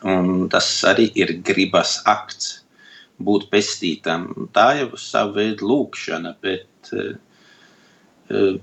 Un 0.05 0.47
tas 0.51 0.67
arī 0.87 1.07
ir 1.17 1.39
gribas 1.43 1.97
akts, 2.07 2.59
būt 3.19 3.49
pestītam. 3.51 4.29
Tā 4.55 4.67
jau 4.79 4.91
ir 4.93 5.01
sava 5.01 5.39
veida 5.39 5.65
lūkšana, 5.65 6.35
bet 6.43 6.91
uh, 6.95 8.59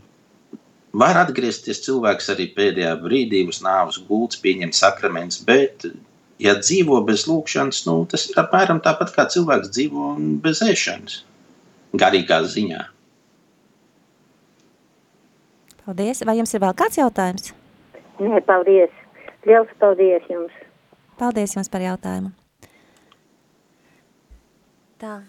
var 0.97 1.21
atgriezties 1.25 1.83
cilvēks 1.85 2.31
arī 2.33 2.49
pēdējā 2.57 2.95
brīdī 3.03 3.43
uz 3.49 3.61
nāves 3.65 3.99
gultas, 4.09 4.41
pieņemt 4.45 4.77
sakraments, 4.77 5.43
bet 5.45 5.89
ja 6.43 6.57
dzīvo 6.61 7.01
bez 7.07 7.27
lūkšanas, 7.31 7.85
nu, 7.89 8.01
tas 8.11 8.27
ir 8.31 8.41
apmēram 8.43 8.83
tāpat 8.85 9.13
kā 9.15 9.27
cilvēks 9.33 9.73
dzīvo 9.75 10.13
bez 10.45 10.63
ēšanas, 10.67 11.21
garīgā 11.97 12.43
ziņā. 12.53 12.83
Paldies. 15.87 16.25
Vai 16.27 16.35
jums 16.41 16.51
ir 16.57 16.63
vēl 16.65 16.75
kāds 16.75 16.99
jautājums? 16.99 17.53
Nē, 18.19 18.41
paldies. 18.49 18.91
Liels 19.47 19.71
paldies 19.79 20.25
jums. 20.31 20.55
Paldies 21.21 21.55
jums 21.55 21.71
par 21.71 21.85
jautājumu. 21.85 22.33
Tā. 24.99 25.21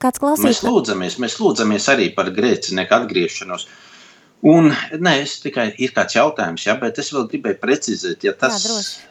Kāds 0.00 0.16
Mēs 0.16 0.22
klausītājs? 0.24 0.64
lūdzamies, 0.64 1.18
mēs 1.20 1.36
lūdzamies 1.38 1.86
arī 1.92 2.08
par 2.16 2.32
grēcinieku 2.34 2.96
atgriešanos. 2.96 3.66
Un, 4.46 4.70
nē, 4.72 5.14
es 5.20 5.36
tikai 5.42 5.66
ir 5.84 5.92
kāds 5.92 6.16
jautājums, 6.16 6.64
ja, 6.64 6.76
bet 6.80 6.98
es 7.02 7.10
vēl 7.12 7.26
gribēju 7.28 7.58
precizēt, 7.60 8.24
ja 8.24 8.32
tas 8.32 8.62
droši. 8.64 9.02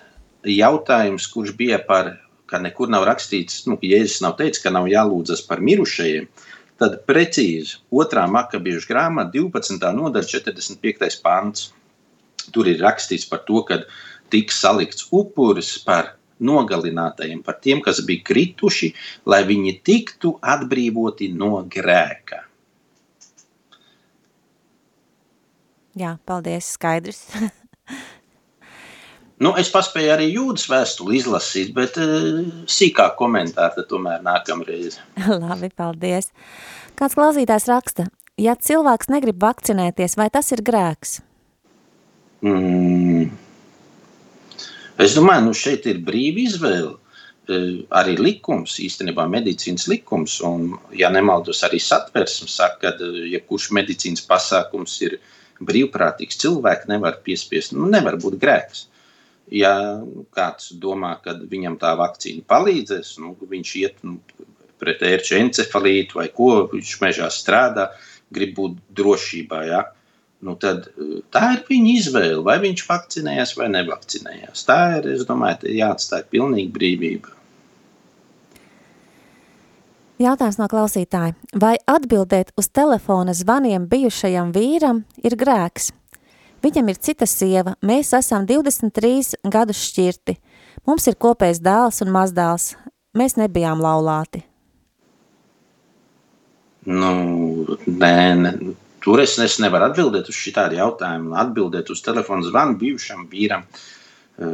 jautājums, 0.58 1.28
kurš 1.30 1.54
bija 1.60 1.78
par, 1.86 2.16
ka 2.50 2.58
nekur 2.58 2.90
nav 2.90 3.06
rakstīts, 3.06 3.62
nu, 3.70 3.78
ka 3.78 3.86
Jēzus 3.86 4.24
nav 4.26 4.40
teicis, 4.40 4.64
ka 4.64 4.74
nav 4.74 4.90
jālūdzas 4.90 5.44
par 5.46 5.62
mirušajiem, 5.62 6.26
tad 6.82 6.98
precīzi 7.06 7.78
otrā 7.94 8.26
makabiešu 8.32 8.90
grāmata 8.90 9.36
12. 9.38 9.86
nodaļa 10.00 10.32
45. 10.34 11.22
pants. 11.22 11.70
Tur 12.50 12.72
ir 12.72 12.82
rakstīts 12.82 13.28
par 13.30 13.44
to, 13.46 13.62
ka 13.68 13.84
tiks 14.34 14.58
salikts 14.64 15.12
upuris 15.14 15.76
par 15.86 16.16
nogalinātajiem, 16.42 17.44
par 17.46 17.60
tiem, 17.62 17.84
kas 17.86 18.02
bija 18.08 18.26
krituši, 18.32 18.94
lai 19.30 19.44
viņi 19.46 19.78
tiktu 19.86 20.40
atbrīvoti 20.42 21.30
no 21.36 21.60
grēka. 21.70 22.49
Jā, 25.98 26.18
paldies, 26.30 26.76
skaidrs. 26.78 27.26
Nu, 29.40 29.54
es 29.56 29.70
paspēju 29.72 30.12
arī 30.12 30.26
jūdas 30.34 30.66
vēstuli 30.68 31.16
izlasīt, 31.16 31.70
bet 31.72 31.96
uh, 32.04 32.42
sīkāk 32.68 33.14
komentāri 33.16 33.78
tad 33.78 33.88
tomēr 33.88 34.20
nākamreiz. 34.26 34.98
Labi, 35.46 35.70
paldies. 35.72 36.34
Kāds 37.00 37.16
klausītājs 37.16 37.70
raksta, 37.72 38.10
ja 38.36 38.58
cilvēks 38.60 39.08
negrib 39.14 39.40
vakcinēties, 39.40 40.18
vai 40.20 40.28
tas 40.34 40.52
ir 40.52 40.60
grēks? 40.68 41.22
Mm. 42.44 43.30
Es 45.00 45.16
domāju, 45.16 45.48
nu 45.48 45.56
šeit 45.56 45.88
ir 45.88 46.04
brīva 46.04 46.44
izvēle. 46.44 46.98
Eh, 47.50 47.80
Arī 47.96 48.18
likums, 48.20 48.76
īstenībā 48.84 49.24
medicīnas 49.32 49.88
likums, 49.90 50.36
un, 50.46 50.74
ja 50.92 51.08
nemaldos, 51.16 51.64
arī 51.64 51.80
satversmes 51.82 52.60
saka, 52.60 52.92
ka 53.00 53.12
jebkurš 53.32 53.72
medicīnas 53.80 54.28
pasākums 54.28 55.00
ir 55.08 55.16
brīvprātīgs. 55.66 56.39
Cilvēki 56.41 56.91
nevar 56.91 57.20
piespiest, 57.26 57.76
nu, 57.78 57.89
nevar 57.91 58.20
būt 58.22 58.39
grēks. 58.41 58.88
ja 59.49 59.74
kāds 60.36 60.74
domā, 60.78 61.16
ka 61.24 61.34
viņam 61.34 61.80
tā 61.82 61.95
vakcīna 61.97 62.43
palīdzēs, 62.45 63.16
nu, 63.24 63.34
viņš 63.49 63.72
iet 63.80 64.03
nu, 64.05 64.20
pret 64.80 65.01
ērču 65.01 65.39
encefalītu 65.39 66.20
vai 66.20 66.28
ko, 66.34 66.51
viņš 66.74 66.91
mežā 67.01 67.30
strādā, 67.34 67.89
grib 68.30 68.53
būt 68.60 68.78
drošībā. 68.99 69.64
Ja? 69.66 69.82
Nu, 70.45 70.53
tad, 70.55 70.88
tā 71.34 71.43
ir 71.55 71.66
viņa 71.68 71.95
izvēle, 71.97 72.43
vai 72.45 72.60
viņš 72.64 72.86
vakcinējās 72.88 73.55
vai 73.57 73.72
nevakcinējās. 73.74 74.64
Tā 74.70 74.80
ir, 74.99 75.10
es 75.18 75.26
domāju, 75.28 75.74
jāatstāj 75.76 76.30
pilnīgi 76.32 76.72
brīvība. 76.78 77.39
Jautājums 80.20 80.57
no 80.59 80.65
klausītāja. 80.67 81.32
Vai 81.55 81.78
atbildēt 81.88 82.49
uz 82.59 82.67
telefona 82.76 83.32
zvaniem 83.32 83.86
bijušajam 83.88 84.49
vīram 84.51 85.05
ir 85.24 85.38
grēks? 85.39 85.93
Viņam 86.59 86.91
ir 86.91 86.99
cita 86.99 87.24
sieva, 87.24 87.78
mēs 87.80 88.11
esam 88.17 88.43
23 88.49 89.38
gadus 89.47 89.80
šķirti. 89.80 90.36
Mums 90.84 91.07
ir 91.07 91.15
kopējs 91.15 91.63
dēls 91.63 92.01
un 92.03 92.11
mazdēls. 92.11 92.74
Mēs 93.15 93.38
nebijām 93.39 93.80
laulāti. 93.80 94.43
Nu, 96.84 97.15
nē, 97.88 98.13
nē. 98.43 98.53
Tur 98.99 99.24
es, 99.24 99.39
es 99.39 99.55
nevaru 99.63 99.88
atbildēt 99.88 100.28
uz 100.28 100.36
šādu 100.36 100.82
jautājumu. 100.82 101.32
Atbildēt 101.39 101.95
uz 101.95 102.03
telefona 102.03 102.43
zvanu 102.43 102.76
bijušam 102.84 103.24
vīram. 103.32 103.63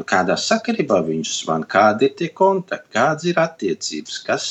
Kādā 0.05 0.37
sakarībā 0.37 1.01
viņš 1.09 1.35
zvana, 1.41 1.65
kādi 1.65 2.11
ir 2.11 2.17
tie 2.21 2.33
kontakti, 2.37 2.93
kādas 2.93 3.25
ir 3.33 3.41
attiecības, 3.41 4.21
kas 4.29 4.49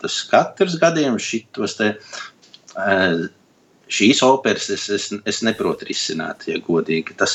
tas 0.00 0.16
katrs 0.30 0.78
gadījums 0.80 1.26
šitos 1.26 1.76
te, 1.78 1.92
šīs 3.90 4.22
operas 4.26 4.70
es, 4.72 4.88
es, 4.94 5.08
es 5.28 5.40
neprotu 5.46 5.88
risināt, 5.88 6.46
ja 6.50 6.60
godīgi. 6.64 7.16
Tas 7.20 7.34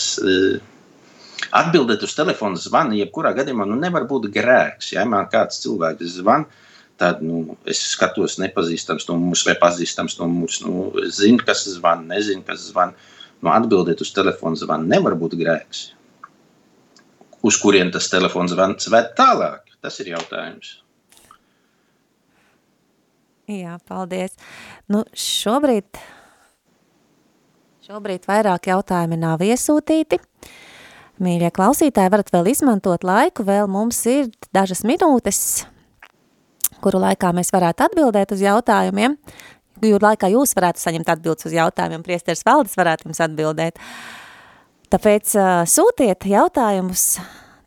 atbildēt 1.56 2.04
uz 2.06 2.16
telefona 2.18 2.60
zvanu, 2.60 2.98
jebkurā 3.00 3.34
gadījumā, 3.38 3.68
nu 3.70 3.80
nevar 3.80 4.08
būt 4.10 4.30
grēks. 4.34 4.94
Ja 4.96 5.06
man 5.10 5.28
kāds 5.32 5.62
cilvēks 5.64 6.20
zvan, 6.20 6.48
tad 7.02 7.22
nu, 7.26 7.58
es 7.68 7.82
skatos 7.92 8.38
nepazīstams 8.42 9.08
numurs 9.10 9.44
vai 9.48 9.58
pazīstams 9.60 10.18
numurs. 10.22 10.62
Nu, 10.64 10.90
es 11.04 11.20
zinu, 11.20 11.44
kas 11.46 11.66
zvan, 11.76 12.08
nezinu, 12.12 12.46
kas 12.48 12.70
zvan. 12.70 12.96
Nu, 13.44 13.52
atbildēt 13.52 14.02
uz 14.02 14.14
telefona 14.16 14.58
zvanu 14.60 14.90
nevar 14.90 15.18
būt 15.20 15.36
grēks. 15.40 15.90
Uz 17.46 17.60
kurien 17.62 17.92
tas 17.94 18.08
telefons 18.10 18.56
zvans 18.56 18.90
ved 18.90 19.12
tālāk? 19.20 19.76
Tas 19.86 20.00
ir 20.02 20.16
jautājums. 20.16 20.80
Jā, 23.46 23.76
paldies. 23.86 24.34
Nu, 24.90 25.04
šobrīd, 25.14 26.00
šobrīd 27.86 28.26
vairāk 28.26 28.72
jautājumi 28.72 29.20
nav 29.22 29.44
iesūtīti. 29.46 30.18
Mīļie 31.22 31.52
klausītāji, 31.54 32.12
varat 32.12 32.32
vēl 32.34 32.50
izmantot 32.52 33.06
laiku, 33.08 33.46
vēl 33.48 33.70
mums 33.72 34.02
ir 34.10 34.34
dažas 34.56 34.82
minūtes, 34.84 35.40
kuru 36.84 37.00
laikā 37.06 37.30
mēs 37.38 37.54
varētu 37.54 37.86
atbildēt 37.86 38.34
uz 38.36 38.42
jautājumiem, 38.44 39.16
kuru 39.78 40.02
laikā 40.10 40.34
jūs 40.34 40.58
varētu 40.58 40.82
saņemt 40.82 41.14
atbildes 41.14 41.48
uz 41.48 41.56
jautājumiem, 41.56 42.04
priesteris 42.04 42.44
Valdis 42.48 42.76
varētu 42.82 43.08
jums 43.08 43.22
atbildēt. 43.30 43.80
Tāpēc 44.92 45.38
uh, 45.38 45.64
sūtiet 45.70 46.26
jautājumus 46.34 47.14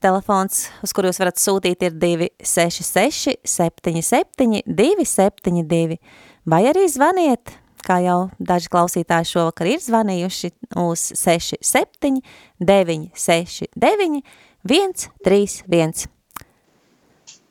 Telefons, 0.03 0.69
uz 0.85 0.93
kuru 0.95 1.11
jūs 1.11 1.19
varat 1.19 1.41
sūtīt, 1.43 1.83
ir 1.83 1.97
266 1.99 3.39
77 3.43 4.63
272, 4.67 5.99
vai 6.47 6.61
arī 6.71 6.85
zvaniet, 6.91 7.55
kā 7.87 7.99
jau 8.05 8.19
daži 8.39 8.71
klausītāji 8.73 9.31
šovakar 9.33 9.71
ir 9.73 9.83
zvanījuši, 9.83 10.53
uz 10.85 11.09
67 11.19 12.21
969 12.61 14.23
131. 14.69 16.07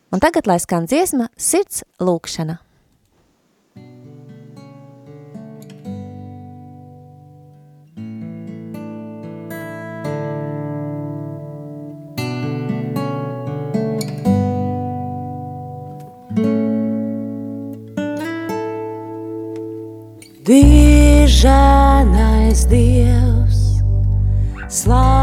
Un 0.07 0.23
tagad, 0.23 0.47
lai 0.47 0.59
skan 0.63 0.87
dziesma, 0.87 1.27
sirds 1.35 1.83
lūkšana. 1.99 2.66
Diženais 20.47 21.35
Dievs, 22.71 23.83
slāvas 24.71 25.16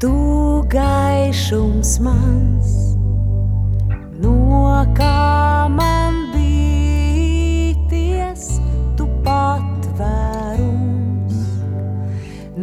Tu 0.00 0.08
gaišums 0.72 1.98
mans, 2.00 2.96
no 4.22 4.32
kā 4.96 5.68
man 5.68 6.32
bīties, 6.32 8.46
tu 8.96 9.04
patvērums, 9.26 11.36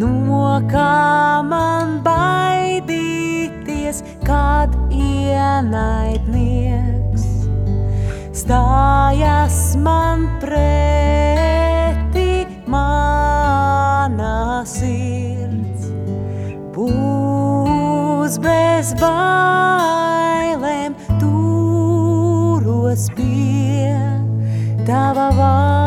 no 0.01 0.57
kā 0.71 1.43
man 1.51 2.01
baidīties, 2.07 4.01
kad 4.25 4.73
ienaidnieks. 4.89 7.27
Stājas 8.33 9.77
man 9.85 10.25
pretī, 10.41 12.49
mana 12.65 14.65
sirds 14.65 15.26
būs 18.27 18.37
bez 18.43 18.89
bailēm, 18.99 20.97
turos 21.21 23.07
pie 23.15 23.95
tava 24.83 25.31
vārdā. 25.31 25.86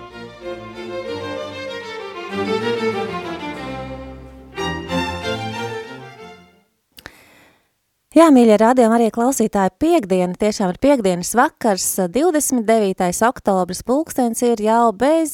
Jā, 8.21 8.27
mīļie 8.29 8.53
rādījumi, 8.61 8.93
arī 8.93 9.05
klausītāji, 9.09 9.71
piekdiena, 9.81 10.35
tiešām 10.37 10.69
ir 10.69 10.77
piekdienas 10.83 11.31
vakars, 11.33 11.85
29. 12.13 13.07
oktobris, 13.25 13.79
pulkstens 13.87 14.43
ir 14.45 14.59
jau 14.61 14.91
bez 14.93 15.31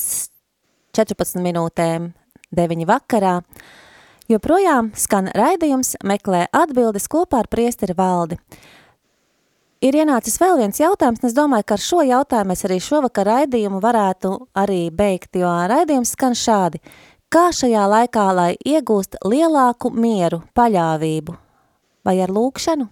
14 0.95 1.41
minūtēm 1.43 2.05
9 2.55 2.85
vakarā. 2.87 3.33
Joprojām 4.31 4.93
skan 4.95 5.27
raidījums 5.35 5.97
meklē 5.99 6.45
atbildes 6.55 7.09
kopā 7.11 7.41
ar 7.43 7.49
priesteri 7.51 7.95
valdi. 7.97 8.37
Ir 9.83 9.97
ienācis 9.99 10.39
vēl 10.39 10.55
viens 10.61 10.79
jautājums, 10.79 11.19
un 11.19 11.27
es 11.27 11.35
domāju, 11.35 11.65
ka 11.67 11.75
ar 11.75 11.83
šo 11.83 12.05
jautājumu 12.07 12.53
mēs 12.53 12.63
arī 12.69 12.77
šovakar 12.85 13.27
raidījumu 13.33 13.81
varētu 13.83 14.31
arī 14.63 14.85
beigt, 14.95 15.35
jo 15.35 15.51
raidījums 15.73 16.15
skan 16.15 16.39
šādi. 16.39 16.79
Kā 17.27 17.49
šajā 17.51 17.83
laikā, 17.97 18.29
lai 18.31 18.53
iegūst 18.63 19.19
lielāku 19.27 19.91
mieru, 19.91 20.39
paļāvību? 20.55 21.35
Vai 22.07 22.21
ar 22.23 22.31
lūkšanu? 22.31 22.85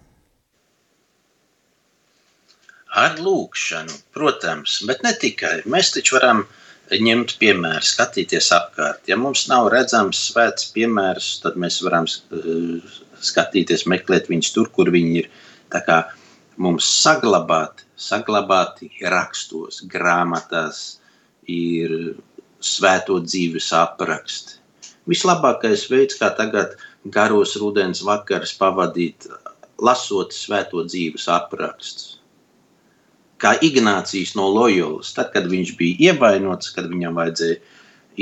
Ar 3.00 3.14
lūkšanu, 3.20 3.94
protams, 4.12 4.74
bet 4.88 5.00
ne 5.04 5.12
tikai. 5.16 5.62
Mēs 5.72 5.94
taču 5.94 6.18
varam 6.18 6.42
ņemt 6.92 7.32
piemēru, 7.40 7.84
skatīties 7.84 8.50
apkārt. 8.52 9.08
Ja 9.08 9.16
mums 9.20 9.46
nav 9.48 9.70
redzams 9.72 10.20
svēts 10.28 10.68
piemērs, 10.74 11.30
tad 11.42 11.56
mēs 11.60 11.80
varam 11.84 12.04
uh, 12.08 12.98
skatīties, 13.30 13.86
meklēt 13.88 14.28
viņus 14.32 14.52
tur, 14.54 14.68
kur 14.76 14.92
viņi 14.92 15.16
ir. 15.22 15.30
Tā 15.72 15.80
kā 15.86 15.96
mums 16.60 16.88
saglabāt, 17.00 17.86
saglabāti 17.96 18.90
rakstos, 19.12 19.80
grāmatās 19.92 20.82
ir 21.48 22.18
svēto 22.60 23.18
dzīves 23.24 23.72
apraksti. 23.80 24.60
Vislabākais 25.08 25.86
veids, 25.90 26.18
kā 26.20 26.30
tagad 26.36 26.76
garos 27.12 27.56
rudens 27.60 28.02
vakarus 28.04 28.54
pavadīt, 28.58 29.26
lasot 29.82 30.32
svēto 30.34 30.84
dzīves 30.86 31.26
aprakstus. 31.32 32.16
Kā 33.36 33.52
Ignācijas 33.60 34.32
no 34.38 34.46
Loyolas, 34.48 35.12
tad, 35.16 35.28
kad 35.34 35.48
viņš 35.50 35.74
bija 35.76 36.12
ievainots, 36.12 36.70
kad 36.72 36.88
viņam 36.88 37.18
vajadzēja 37.18 37.58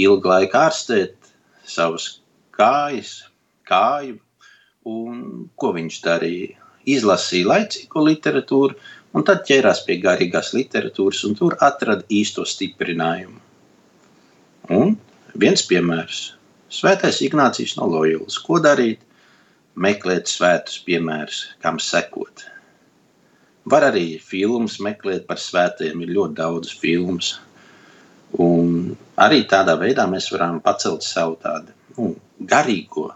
ilgu 0.02 0.30
laiku 0.32 0.58
ārstēt 0.58 1.14
savas 1.70 2.08
kājas, 2.54 3.12
kāju, 3.68 4.18
un 4.90 5.48
ko 5.54 5.70
viņš 5.76 6.00
darīja? 6.04 6.58
Izlasīja 6.84 7.48
laicīgo 7.48 8.02
literatūru, 8.04 8.74
un 9.14 9.24
tad 9.24 9.46
ķērās 9.48 9.84
pie 9.86 10.00
garīgās 10.02 10.50
literatūras, 10.56 11.22
un 11.28 11.38
tur 11.38 11.54
atrada 11.64 12.04
īsto 12.12 12.44
stiprinājumu. 12.44 13.38
Un 14.74 14.96
viens 15.38 15.62
piemērs 15.68 16.26
Svētais 16.72 17.20
Ignācijas 17.24 17.76
no 17.78 17.88
Loyolas. 17.90 18.38
Ko 18.42 18.60
darīt? 18.62 19.02
Meklēt 19.74 20.30
svētus 20.30 20.78
piemērus, 20.86 21.40
kam 21.62 21.80
sekot. 21.82 22.44
Var 23.70 23.88
arī 23.88 24.20
filmas 24.20 24.76
meklēt 24.82 25.26
par 25.26 25.40
svētiem, 25.40 26.02
ir 26.04 26.12
ļoti 26.14 26.38
daudz 26.38 26.72
filmas. 26.78 27.34
Un 28.38 28.94
arī 29.20 29.44
tādā 29.50 29.76
veidā 29.80 30.06
mēs 30.10 30.30
varam 30.34 30.60
pacelt 30.62 31.06
savu 31.06 31.38
tādu 31.42 31.74
nu, 31.96 32.14
garīgo. 32.38 33.10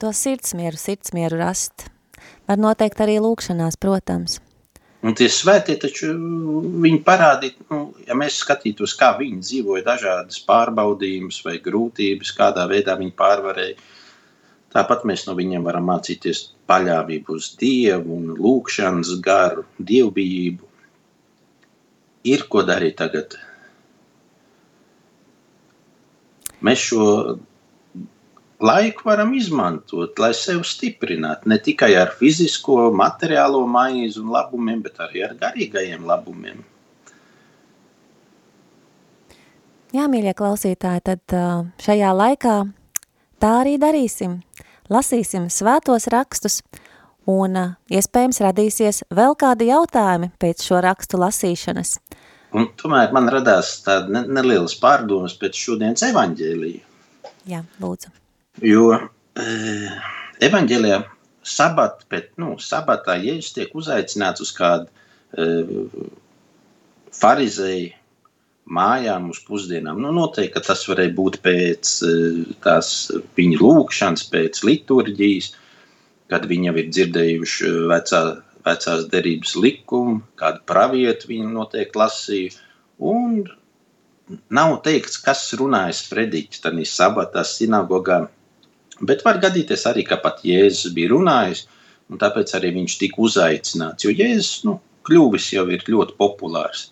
To 0.00 0.08
sirdsmieru, 0.16 0.78
sirdsmieru 0.80 1.36
rast. 1.42 1.90
Var 2.48 2.58
noteikt 2.58 3.02
arī 3.04 3.18
lūkšanās, 3.20 3.76
protams. 3.76 4.40
Un 5.02 5.16
tie 5.18 5.26
svētie 5.34 5.74
taču 5.82 6.12
viņi 6.84 7.00
parādīja, 7.02 7.64
nu, 7.72 7.78
ja 8.06 8.14
mēs 8.14 8.36
skatītos, 8.44 8.94
kā 8.98 9.08
viņi 9.18 9.40
dzīvoja 9.42 9.82
dažādas 9.88 10.38
pārbaudījumus 10.46 11.40
vai 11.42 11.56
grūtības, 11.64 12.30
kādā 12.38 12.68
veidā 12.70 12.94
viņi 13.00 13.14
pārvarēja. 13.18 13.74
Tāpat 14.72 15.02
mēs 15.08 15.26
no 15.26 15.34
viņiem 15.36 15.66
varam 15.66 15.90
mācīties 15.90 16.44
paļāvību 16.70 17.34
uz 17.34 17.50
Dievu 17.60 18.14
un 18.14 18.30
lūkšanas 18.38 19.16
garu, 19.24 19.66
dievbijību. 19.90 20.70
Ir 22.30 22.46
ko 22.48 22.62
darīt 22.64 22.96
tagad. 23.02 23.34
Mēs 26.62 26.86
šo 26.92 27.04
laiku 28.62 29.08
varam 29.08 29.32
izmantot, 29.34 30.18
lai 30.22 30.32
sevi 30.36 30.66
stiprinātu. 30.66 31.50
Ne 31.50 31.58
tikai 31.62 31.92
ar 31.98 32.12
fizisko, 32.18 32.90
materiālo 32.94 33.64
maizi 33.66 34.20
un 34.22 34.30
labumiem, 34.34 34.82
bet 34.84 35.00
arī 35.02 35.24
ar 35.26 35.34
garīgajiem 35.40 36.06
labumiem. 36.08 36.62
Jā, 39.92 40.06
mīļie 40.08 40.32
klausītāji, 40.32 41.02
tad 41.04 41.34
šajā 41.84 42.14
laikā 42.16 42.54
tā 43.42 43.50
arī 43.60 43.76
darīsim. 43.80 44.38
Lasīsim 44.92 45.50
svētos 45.52 46.08
rakstus 46.12 46.62
un 47.28 47.58
iespējams 47.92 48.40
radīsies 48.44 49.02
vēl 49.14 49.36
kādi 49.38 49.68
jautājumi 49.68 50.32
pēc 50.40 50.64
šo 50.66 50.80
rakstu 50.84 51.20
lasīšanas. 51.20 51.98
Un 52.52 52.68
tomēr 52.76 53.12
man 53.16 53.28
radās 53.32 53.78
tāda 53.84 54.12
ne, 54.12 54.24
nelielas 54.40 54.74
pārdomas 54.80 55.36
pēc 55.40 55.56
šodienas 55.56 56.04
evaņģēlija. 56.08 56.82
Jā, 57.48 57.62
lūdzu. 57.80 58.12
Jo 58.60 58.92
e, 58.92 59.00
evaņģēlijā 60.44 60.98
sabat, 61.42 62.04
pēc, 62.12 62.28
nu, 62.42 62.54
sabatā 62.60 63.16
Jēzus 63.22 63.54
tiek 63.56 63.72
uzaicināts 63.74 64.44
uz 64.44 64.52
kādu 64.54 64.90
e, 65.32 65.46
farizēju 67.16 67.90
mājām 68.72 69.30
uz 69.32 69.40
pusdienām. 69.46 69.98
Nu, 70.04 70.12
noteikti, 70.14 70.62
tas 70.62 70.84
varēja 70.88 71.14
būt 71.16 71.40
pēc 71.44 71.94
tās 72.62 72.92
viņa 73.36 73.58
lūkšanas, 73.58 74.28
pēc 74.30 74.62
liturģijas, 74.68 75.50
kad 76.30 76.46
viņi 76.48 76.70
jau 76.70 76.76
ir 76.80 76.92
dzirdējuši 76.92 77.72
vecā, 77.90 78.20
vecās 78.68 79.08
derības 79.12 79.56
likumu, 79.58 80.20
kādu 80.38 80.62
pravietu 80.70 81.32
viņi 81.32 81.50
noteikti 81.56 82.00
lasīja. 82.00 82.54
Un 83.02 83.42
nav 84.54 84.78
teikts, 84.86 85.18
kas 85.24 85.42
runājas 85.58 86.04
prediķis 86.12 86.62
tādā 86.62 86.86
sabatā 86.88 87.42
sinagogā. 87.48 88.22
Bet 89.02 89.24
var 89.26 89.40
gadīties 89.42 89.84
arī, 89.90 90.04
ka 90.06 90.20
pat 90.22 90.44
Jēzus 90.46 90.94
bija 90.94 91.10
runājis, 91.10 91.66
un 92.12 92.20
tāpēc 92.22 92.54
arī 92.58 92.72
viņš 92.76 92.98
tika 93.00 93.22
uzaicināts. 93.26 94.06
Jo 94.06 94.14
Jēzus 94.14 94.64
nu, 94.68 94.76
kļuvis 95.08 95.48
jau 95.56 95.66
ir 95.74 95.82
ļoti 95.90 96.14
populārs. 96.20 96.90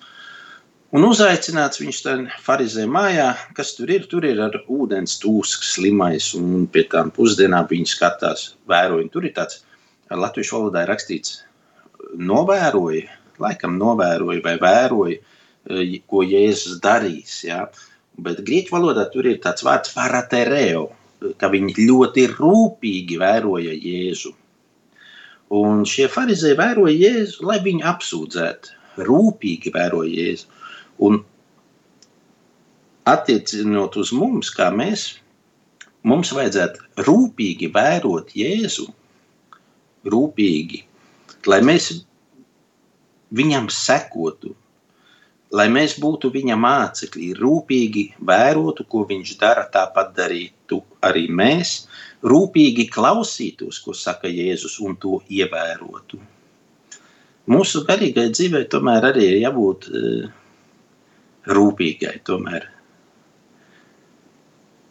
Un 0.91 1.05
uzaicināts 1.07 1.79
viņš 1.79 1.99
tajā 2.03 2.39
farizē 2.43 2.85
mājā, 2.91 3.29
kas 3.55 3.77
tur 3.79 3.93
ir. 3.95 4.09
Tur 4.11 4.27
ir 4.27 4.41
ar 4.43 4.57
ūdens 4.67 5.21
tūsks, 5.23 5.77
slimais, 5.77 6.33
un 6.35 6.67
pie 6.67 6.83
tām 6.91 7.13
pusdienām 7.15 7.69
viņi 7.71 7.93
skatās, 7.93 8.49
vēroja. 8.71 9.07
Tur 9.15 9.29
ir 9.29 9.37
tāds, 9.37 9.61
latviešu 10.11 10.57
valodā 10.57 10.83
rakstīts, 10.91 11.45
novēroja, 12.19 13.07
laikam 13.39 13.79
novēroja 13.79 14.43
vai 14.49 14.57
vēroja, 14.59 15.21
eh, 15.71 15.95
ko 16.11 16.25
Jēzus 16.27 16.81
darīs. 16.83 17.45
Ja? 17.47 17.69
Bet 18.19 18.43
grieķu 18.43 18.75
valodā 18.75 19.07
tur 19.13 19.31
ir 19.31 19.39
tāds 19.39 19.63
vārds 19.63 19.95
faratereo, 19.95 20.89
ka 21.41 21.51
viņi 21.53 21.87
ļoti 21.89 22.27
rūpīgi 22.35 23.19
vēroja 23.21 23.75
Jēzu. 23.77 24.33
Un 25.61 25.83
šie 25.89 26.07
farizēji 26.13 26.59
vēroja 26.61 26.95
Jēzu, 26.97 27.47
lai 27.49 27.59
viņu 27.65 27.87
apsūdzētu. 27.91 28.77
Rūpīgi 29.09 29.73
vēroja 29.75 30.13
Jēzu. 30.15 30.47
Un 31.07 31.21
attiecinot 33.09 33.97
uz 34.01 34.13
mums, 34.17 34.53
kā 34.55 34.69
mēs, 34.75 35.07
mums 36.07 36.33
vajadzētu 36.37 37.05
rūpīgi 37.09 37.71
vērot 37.75 38.35
Jēzu. 38.37 38.87
Rūpīgi, 40.11 40.85
lai 41.51 41.61
mēs 41.67 41.91
viņam 43.37 43.69
sekotu, 43.73 44.55
lai 45.55 45.67
mēs 45.73 45.97
būtu 46.01 46.31
viņa 46.35 46.57
mācekļi, 46.61 47.33
rūpīgi 47.41 48.05
vērotu, 48.27 48.87
ko 48.91 49.05
viņš 49.09 49.37
dara, 49.41 49.67
tāpat 49.73 50.13
darītu 50.19 50.81
arī 51.07 51.27
mēs, 51.27 51.87
rūpīgi 52.23 52.87
klausītos, 52.93 53.81
ko 53.85 53.95
saka 53.97 54.31
Jēzus, 54.31 54.79
un 54.85 54.97
to 55.01 55.21
ievērotu. 55.29 56.21
Mūsu 57.51 57.83
garīgai 57.89 58.29
dzīvei 58.31 58.69
tomēr 58.71 59.09
arī 59.11 59.27
ir 59.33 59.41
jābūt 59.41 59.89
uh, 59.91 60.29
rūpīgai. 61.51 62.21
Tomēr. 62.29 62.69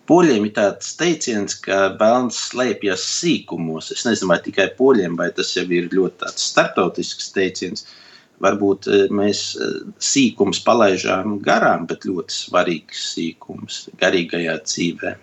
Poļiem 0.10 0.48
ir 0.50 0.54
tāds 0.58 0.90
teiciens, 0.98 1.54
ka 1.62 1.94
bērns 1.96 2.36
slēpjas 2.50 3.06
sīkumos. 3.22 3.94
Es 3.94 4.04
nezinu, 4.10 4.34
vai 4.34 4.40
tikai 4.44 4.72
poļiem, 4.76 5.16
vai 5.16 5.30
tas 5.38 5.54
jau 5.56 5.64
ir 5.70 5.88
ļoti 5.94 6.34
starptautisks 6.34 7.30
teiciens. 7.38 7.86
Uh, 7.86 8.09
varbūt 8.44 8.88
eh, 8.90 9.08
mēs 9.14 9.44
eh, 9.56 9.80
sīkums 10.04 10.62
palaidām 10.66 11.40
garām, 11.46 11.88
bet 11.90 12.08
ļoti 12.08 12.36
svarīgs 12.36 13.04
sīkums 13.14 13.82
garīgajā 14.02 14.56
dzīvē. 14.66 15.16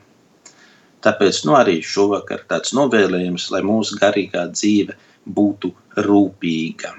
Tāpēc 1.06 1.42
nu, 1.46 1.54
arī 1.58 1.80
šovakar 1.84 2.46
tāds 2.50 2.72
novēlējums, 2.76 3.50
lai 3.54 3.62
mūsu 3.66 3.98
garīgā 4.00 4.46
dzīve 4.52 4.96
būtu 5.26 5.72
rūpīga. 6.06 6.94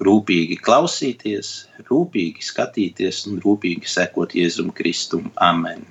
Rūpīgi 0.00 0.56
klausīties, 0.64 1.48
rūpīgi 1.90 2.44
skatīties 2.44 3.26
un 3.28 3.40
rūpīgi 3.44 3.88
sekot 3.88 4.32
Jēzum 4.36 4.70
Kristum. 4.76 5.28
Amen. 5.44 5.84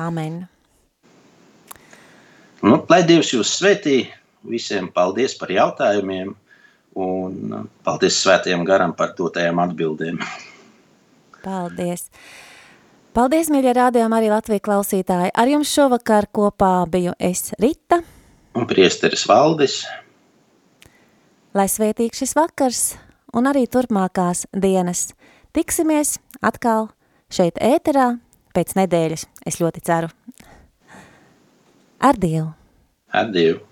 Amen. 0.00 0.42
Nu, 2.62 2.78
lai 2.88 3.02
Dievs 3.04 3.32
jūs 3.34 3.52
svētī, 3.58 4.06
visiem 4.48 4.88
paldies 4.94 5.34
par 5.38 5.52
jautājumiem 5.52 6.32
Un 6.98 7.68
paldies 7.84 8.18
svētajam 8.20 8.64
garam 8.68 8.92
par 8.96 9.14
dotajām 9.16 9.60
atbildēm. 9.62 10.18
Paldies! 11.42 12.08
Paldies, 13.12 13.50
mīļie 13.52 13.72
rādījumi, 13.76 14.16
arī 14.16 14.28
Latvijas 14.32 14.64
klausītāji. 14.64 15.32
Ar 15.36 15.48
jums 15.50 15.72
šovakar 15.72 16.30
kopā 16.32 16.74
biju 16.88 17.12
es 17.20 17.50
Rita. 17.60 17.98
Un 18.56 18.68
priesteris 18.68 19.24
Valdis. 19.28 19.82
Lai 21.52 21.66
svētīgs 21.68 22.22
šis 22.22 22.32
vakars 22.36 22.84
un 23.36 23.48
arī 23.50 23.66
turpmākās 23.68 24.46
dienas. 24.52 25.10
Tiksimies 25.52 26.16
atkal 26.40 26.88
šeit 27.32 27.60
ēterā 27.60 28.14
pēc 28.56 28.72
nedēļas, 28.80 29.26
es 29.48 29.60
ļoti 29.60 29.84
ceru. 29.84 30.08
Ar 32.00 32.16
Dievu! 32.20 32.48
Ar 33.12 33.28
Dievu! 33.32 33.71